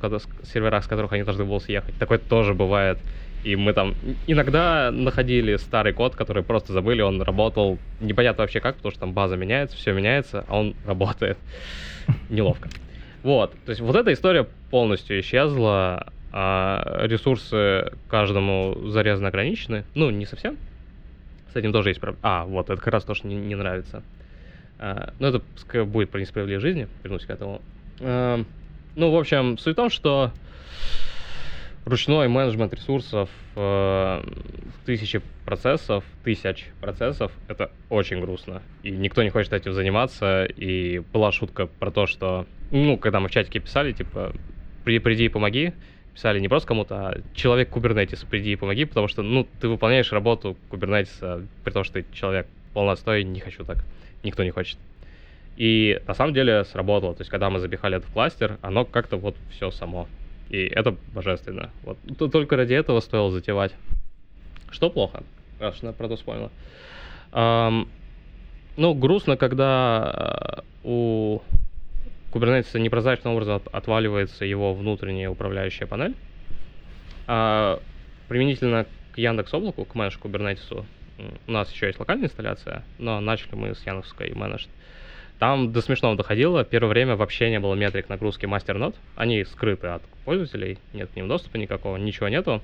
[0.53, 1.95] серверах, с которых они должны были съехать.
[1.99, 2.99] Такое тоже бывает.
[3.45, 3.95] И мы там
[4.27, 9.13] иногда находили старый код, который просто забыли, он работал непонятно вообще как, потому что там
[9.13, 11.39] база меняется, все меняется, а он работает.
[12.29, 12.69] Неловко.
[13.23, 19.85] Вот, то есть вот эта история полностью исчезла, а ресурсы каждому зарезаны ограничены.
[19.95, 20.57] Ну, не совсем.
[21.53, 22.21] С этим тоже есть проблема.
[22.23, 24.03] А, вот, это как раз то, что не, не нравится.
[24.79, 27.63] А, ну, это будет про несправедливость жизни, вернусь к этому.
[28.01, 28.45] А,
[28.95, 30.33] ну, в общем, суть в том, что
[31.87, 34.23] ручной менеджмент ресурсов, э,
[34.85, 38.61] тысячи процессов, тысяч процессов, это очень грустно.
[38.83, 40.45] И никто не хочет этим заниматься.
[40.45, 44.33] И была шутка про то, что, ну, когда мы в чатике писали, типа,
[44.85, 45.73] приди и помоги,
[46.13, 50.13] писали не просто кому-то, а человек Kubernetes, приди и помоги, потому что, ну, ты выполняешь
[50.13, 53.85] работу Kubernetes, при том, что ты человек полностой, не хочу так,
[54.25, 54.79] никто не хочет.
[55.57, 57.15] И на самом деле сработало.
[57.15, 60.09] То есть, когда мы запихали это в кластер, оно как-то вот все само.
[60.49, 61.71] И это божественно.
[61.83, 61.99] Вот
[62.33, 63.75] только ради этого стоило затевать.
[64.71, 65.23] Что плохо,
[65.59, 66.51] раз уж про то вспомнила.
[67.33, 67.89] Um,
[68.77, 71.43] ну, грустно, когда uh, у
[72.33, 76.15] Kubernetes непрозрачным образом отваливается его внутренняя управляющая панель.
[77.27, 77.81] А
[78.29, 80.85] применительно к Яндекс Облаку, к Manage Kubernetes,
[81.47, 84.69] у нас еще есть локальная инсталляция, но начали мы с Яндексской Managed.
[85.39, 86.65] Там до смешного доходило.
[86.65, 88.95] Первое время вообще не было метрик нагрузки мастер-нод.
[89.17, 92.63] Они скрыты от пользователей, нет к ним доступа никакого, ничего нету.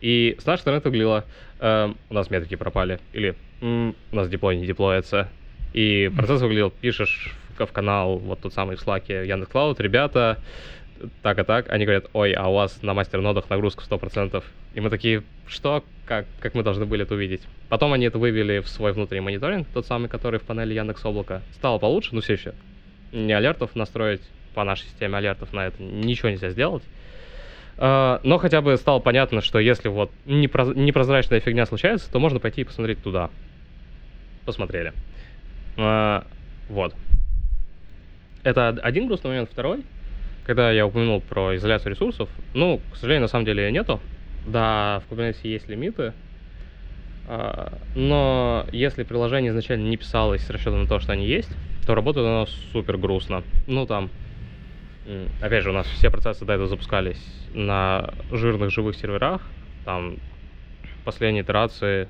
[0.00, 1.24] И с нашей стороны это выглядело,
[1.60, 5.28] э, у нас метрики пропали, или у нас диплой не деплоится.
[5.72, 10.38] И процесс выглядел, пишешь в, в канал, вот тот самый в Slack Яндекс.Клауд, ребята,
[11.22, 14.42] так и так, они говорят, ой, а у вас на мастер-нодах нагрузка 100%.
[14.74, 15.84] И мы такие, что?
[16.06, 17.42] Как, как мы должны были это увидеть?
[17.68, 21.42] Потом они это вывели в свой внутренний мониторинг, тот самый, который в панели Яндекс Облака.
[21.54, 22.54] Стало получше, но все еще
[23.12, 24.22] не алертов настроить
[24.54, 26.82] по нашей системе алертов на это ничего нельзя сделать.
[27.76, 30.74] Uh, но хотя бы стало понятно, что если вот непроз...
[30.76, 33.30] непрозрачная фигня случается, то можно пойти и посмотреть туда.
[34.44, 34.92] Посмотрели.
[35.76, 36.24] Uh,
[36.68, 36.94] вот.
[38.42, 39.50] Это один грустный момент.
[39.50, 39.82] Второй—
[40.50, 44.00] когда я упомянул про изоляцию ресурсов, ну, к сожалению, на самом деле нету.
[44.48, 46.12] Да, в Kubernetes есть лимиты,
[47.28, 51.48] а, но если приложение изначально не писалось с расчетом на то, что они есть,
[51.86, 53.44] то работает оно супер грустно.
[53.68, 54.10] Ну, там,
[55.40, 57.22] опять же, у нас все процессы до этого запускались
[57.54, 59.42] на жирных живых серверах,
[59.84, 60.16] там,
[61.04, 62.08] последние итерации,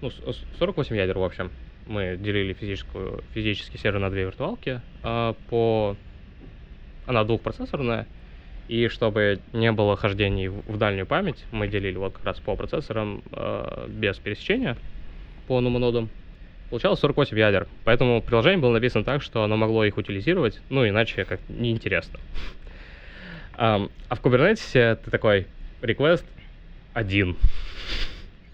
[0.00, 0.12] ну,
[0.60, 1.50] 48 ядер, в общем.
[1.88, 5.96] Мы делили физическую, физический сервер на две виртуалки а, по
[7.10, 8.06] она двухпроцессорная,
[8.68, 13.22] и чтобы не было хождений в дальнюю память, мы делили вот как раз по процессорам
[13.32, 14.76] э, без пересечения
[15.48, 16.08] по нумонодам.
[16.68, 17.66] получалось 48 ядер.
[17.84, 22.18] Поэтому приложение было написано так, что оно могло их утилизировать, ну, иначе как неинтересно.
[23.62, 25.46] А, а в Kubernetes ты такой,
[25.82, 26.24] request
[26.94, 27.36] один.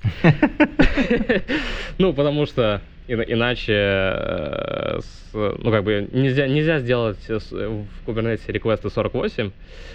[1.98, 5.00] Ну, потому что иначе, э,
[5.32, 9.44] ну, как бы, нельзя, нельзя сделать в Kubernetes реквесты 48.
[9.44, 9.52] Но,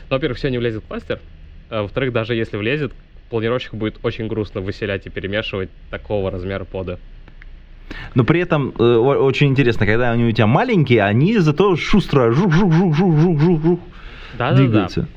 [0.10, 1.20] во-первых, все не влезет в кластер.
[1.70, 2.94] А, во-вторых, даже если влезет,
[3.30, 6.98] планировщику будет очень грустно выселять и перемешивать такого размера поды.
[8.16, 13.80] Но при этом э, очень интересно, когда они у тебя маленькие, они зато шустро жук-жук-жук-жук-жук-жук
[14.38, 15.02] да, двигаются.
[15.02, 15.14] Да, да.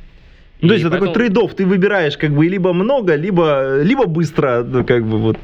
[0.61, 1.05] Ну, то есть поэтому...
[1.05, 5.19] это такой трейдов, ты выбираешь как бы либо много, либо, либо быстро, ну, как бы
[5.19, 5.39] вот.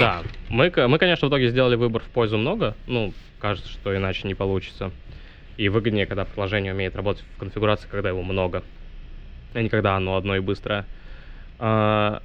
[0.00, 4.28] Да, мы, мы, конечно, в итоге сделали выбор в пользу много, ну, кажется, что иначе
[4.28, 4.90] не получится.
[5.56, 8.62] И выгоднее, когда приложение умеет работать в конфигурации, когда его много,
[9.54, 10.84] а не когда оно одно и быстрое.
[11.58, 12.22] А,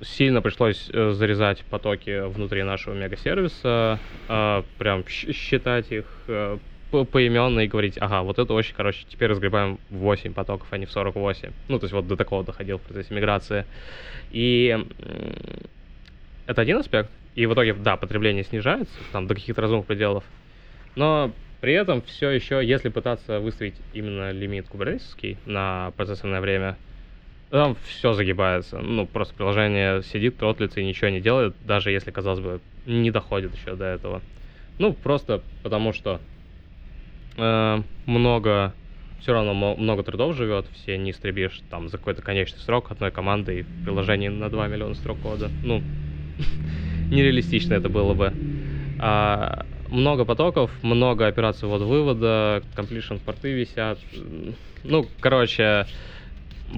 [0.00, 3.98] сильно пришлось э, зарезать потоки внутри нашего мегасервиса,
[4.28, 6.58] а, прям считать их, э,
[6.90, 10.92] поименно и говорить, ага, вот это очень, короче, теперь разгребаем 8 потоков, а не в
[10.92, 11.50] 48.
[11.66, 13.66] Ну, то есть вот до такого доходил в процессе миграции.
[14.30, 14.78] И
[16.46, 17.10] это один аспект.
[17.38, 20.24] И в итоге, да, потребление снижается, там, до каких-то разумных пределов.
[20.96, 21.30] Но
[21.60, 26.76] при этом все еще, если пытаться выставить именно лимит кубернетовский на процессорное время,
[27.50, 28.80] там все загибается.
[28.80, 33.54] Ну, просто приложение сидит, тротлится и ничего не делает, даже если, казалось бы, не доходит
[33.54, 34.20] еще до этого.
[34.78, 36.20] Ну, просто потому что
[37.36, 38.74] э, много,
[39.20, 43.60] все равно много трудов живет, все не истребишь там за какой-то конечный срок одной команды
[43.60, 45.52] и в приложении на 2 миллиона строк кода.
[45.62, 45.80] Ну,
[47.10, 48.32] нереалистично это было бы.
[48.98, 53.98] А, много потоков, много операций ввод-вывода, completion порты висят.
[54.84, 55.86] Ну, короче,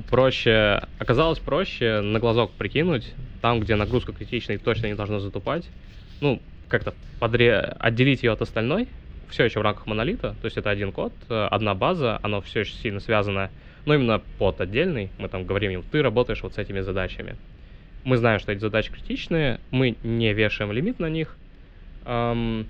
[0.09, 5.65] проще, оказалось проще на глазок прикинуть, там, где нагрузка критичная и точно не должна затупать,
[6.21, 7.75] ну, как-то подре...
[7.79, 8.89] отделить ее от остальной,
[9.29, 12.61] все еще в рамках монолита, то есть это один код, э, одна база, оно все
[12.61, 13.51] еще сильно связано,
[13.87, 17.37] но именно под отдельный, мы там говорим им, ты работаешь вот с этими задачами.
[18.05, 21.37] Мы знаем, что эти задачи критичные, мы не вешаем лимит на них,
[22.07, 22.67] эм,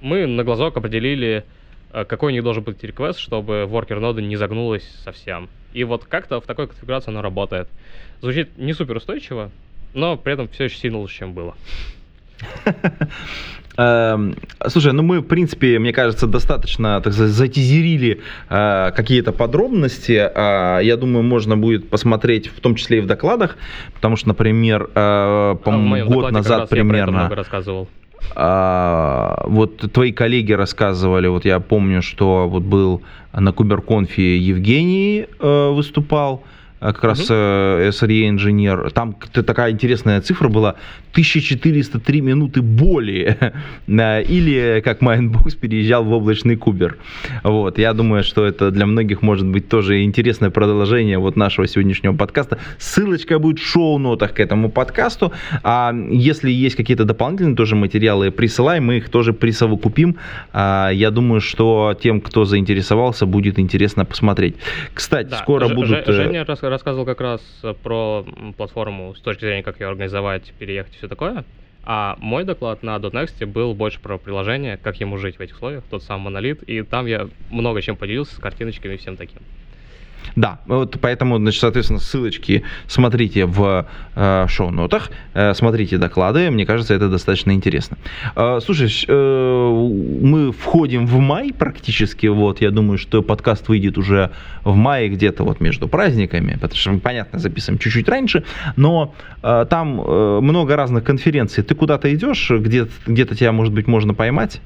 [0.00, 1.44] мы на глазок определили,
[1.92, 5.48] э, какой у них должен быть реквест, чтобы воркер нода не загнулась совсем.
[5.72, 7.68] И вот как-то в такой конфигурации оно работает.
[8.20, 9.50] Звучит не супер устойчиво,
[9.94, 11.54] но при этом все еще сильно лучше, чем было.
[13.78, 14.34] Эм,
[14.66, 18.20] слушай, ну мы, в принципе, мне кажется, достаточно так сказать, затизерили
[18.50, 20.28] э, какие-то подробности.
[20.34, 23.56] Э, я думаю, можно будет посмотреть, в том числе и в докладах,
[23.94, 27.28] потому что, например, э, по-моему, а год назад примерно...
[27.28, 27.88] Рассказывал.
[28.34, 33.02] А, вот твои коллеги рассказывали, вот я помню, что вот был
[33.32, 36.42] на KuberConf е Евгений э, выступал,
[36.80, 38.90] как раз uh SRE инженер.
[38.92, 40.76] Там такая интересная цифра была
[41.12, 43.52] 1403 минуты боли.
[43.86, 46.98] Или как Майнбокс переезжал в облачный кубер.
[47.42, 47.78] Вот.
[47.78, 52.58] Я думаю, что это для многих может быть тоже интересное продолжение вот нашего сегодняшнего подкаста.
[52.78, 55.32] Ссылочка будет в шоу-нотах к этому подкасту.
[55.62, 60.16] А если есть какие-то дополнительные тоже материалы, присылай, мы их тоже присовокупим.
[60.52, 64.56] А, я думаю, что тем, кто заинтересовался, будет интересно посмотреть.
[64.94, 66.08] Кстати, да, скоро Ж- будут...
[66.08, 66.67] Э, Женя рассказывал
[67.04, 67.40] как раз
[67.82, 68.24] про
[68.56, 71.44] платформу с точки зрения, как ее организовать, переехать и все такое.
[71.82, 75.84] А мой доклад на .next был больше про приложение, как ему жить в этих условиях,
[75.88, 79.40] тот самый монолит, и там я много чем поделился с картиночками и всем таким.
[80.36, 86.94] Да, вот поэтому, значит, соответственно, ссылочки смотрите в э, шоу-нотах, э, смотрите доклады, мне кажется,
[86.94, 87.96] это достаточно интересно.
[88.36, 89.88] Э, слушай, э,
[90.22, 94.30] мы входим в май практически, вот, я думаю, что подкаст выйдет уже
[94.64, 98.44] в мае где-то вот между праздниками, потому что мы, понятно, записываем чуть-чуть раньше,
[98.76, 101.62] но э, там э, много разных конференций.
[101.62, 104.60] Ты куда-то идешь, где-то, где-то тебя, может быть, можно поймать?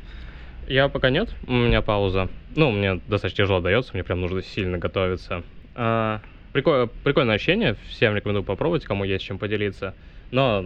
[0.72, 2.30] Я пока нет, у меня пауза.
[2.56, 5.42] Ну, мне достаточно тяжело дается, мне прям нужно сильно готовиться.
[5.74, 6.22] А,
[6.54, 9.94] приколь, прикольное ощущение, всем рекомендую попробовать, кому есть чем поделиться,
[10.30, 10.64] но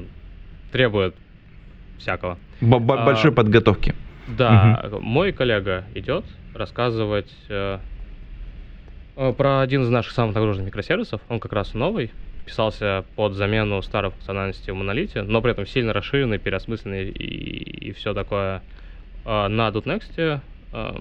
[0.70, 1.16] требует
[1.98, 2.38] всякого.
[2.60, 3.96] Б -б Большой а, подготовки.
[4.28, 5.00] Да, угу.
[5.00, 7.80] мой коллега идет рассказывать э,
[9.16, 11.20] э, про один из наших самых нагруженных микросервисов.
[11.28, 12.12] Он как раз новый,
[12.44, 17.92] писался под замену старой функциональности в монолите, но при этом сильно расширенный, переосмысленный и, и
[17.92, 18.62] все такое
[19.26, 20.40] на .next.
[20.72, 20.92] Э,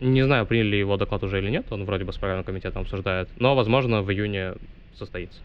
[0.00, 3.28] не знаю, приняли его доклад уже или нет, он вроде бы с программным комитетом обсуждает,
[3.38, 4.54] но, возможно, в июне
[4.98, 5.40] состоится.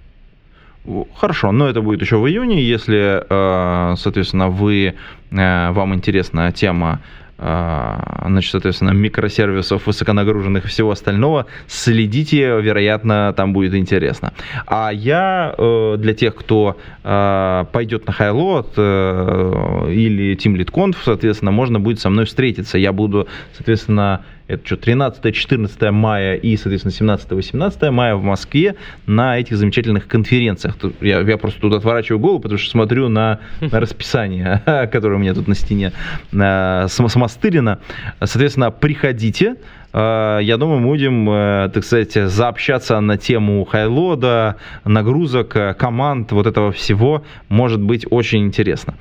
[1.16, 4.96] Хорошо, но это будет еще в июне, если, э, соответственно, вы,
[5.32, 11.46] э, вам интересна тема а, значит, соответственно, микросервисов высоконагруженных и всего остального.
[11.68, 14.34] Следите, вероятно, там будет интересно.
[14.68, 20.98] А я э, для тех, кто э, пойдет на Хайлот э, или Team Lead Conf,
[21.04, 22.78] соответственно, можно будет со мной встретиться.
[22.78, 28.76] Я буду, соответственно, это что, 13-14 мая и, соответственно, 17-18 мая в Москве
[29.06, 30.76] на этих замечательных конференциях.
[31.02, 35.36] Я, я просто тут отворачиваю голову, потому что смотрю на, на расписание, которое у меня
[35.36, 35.94] тут на стене
[36.32, 37.80] э, смастырено.
[38.24, 39.58] Соответственно, приходите,
[39.94, 47.24] я думаю, будем, э, так сказать, заобщаться на тему хайлода, нагрузок, команд, вот этого всего.
[47.50, 48.96] Может быть очень интересно.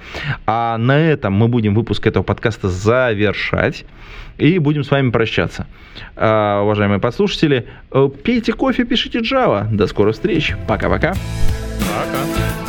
[0.47, 3.85] А на этом мы будем выпуск этого подкаста завершать
[4.39, 5.67] и будем с вами прощаться.
[6.17, 9.69] Уважаемые подслушатели, э, пейте кофе, пишите Java.
[9.71, 10.55] До скорых встреч.
[10.67, 11.15] Пока-пока.
[11.81, 12.68] Пока.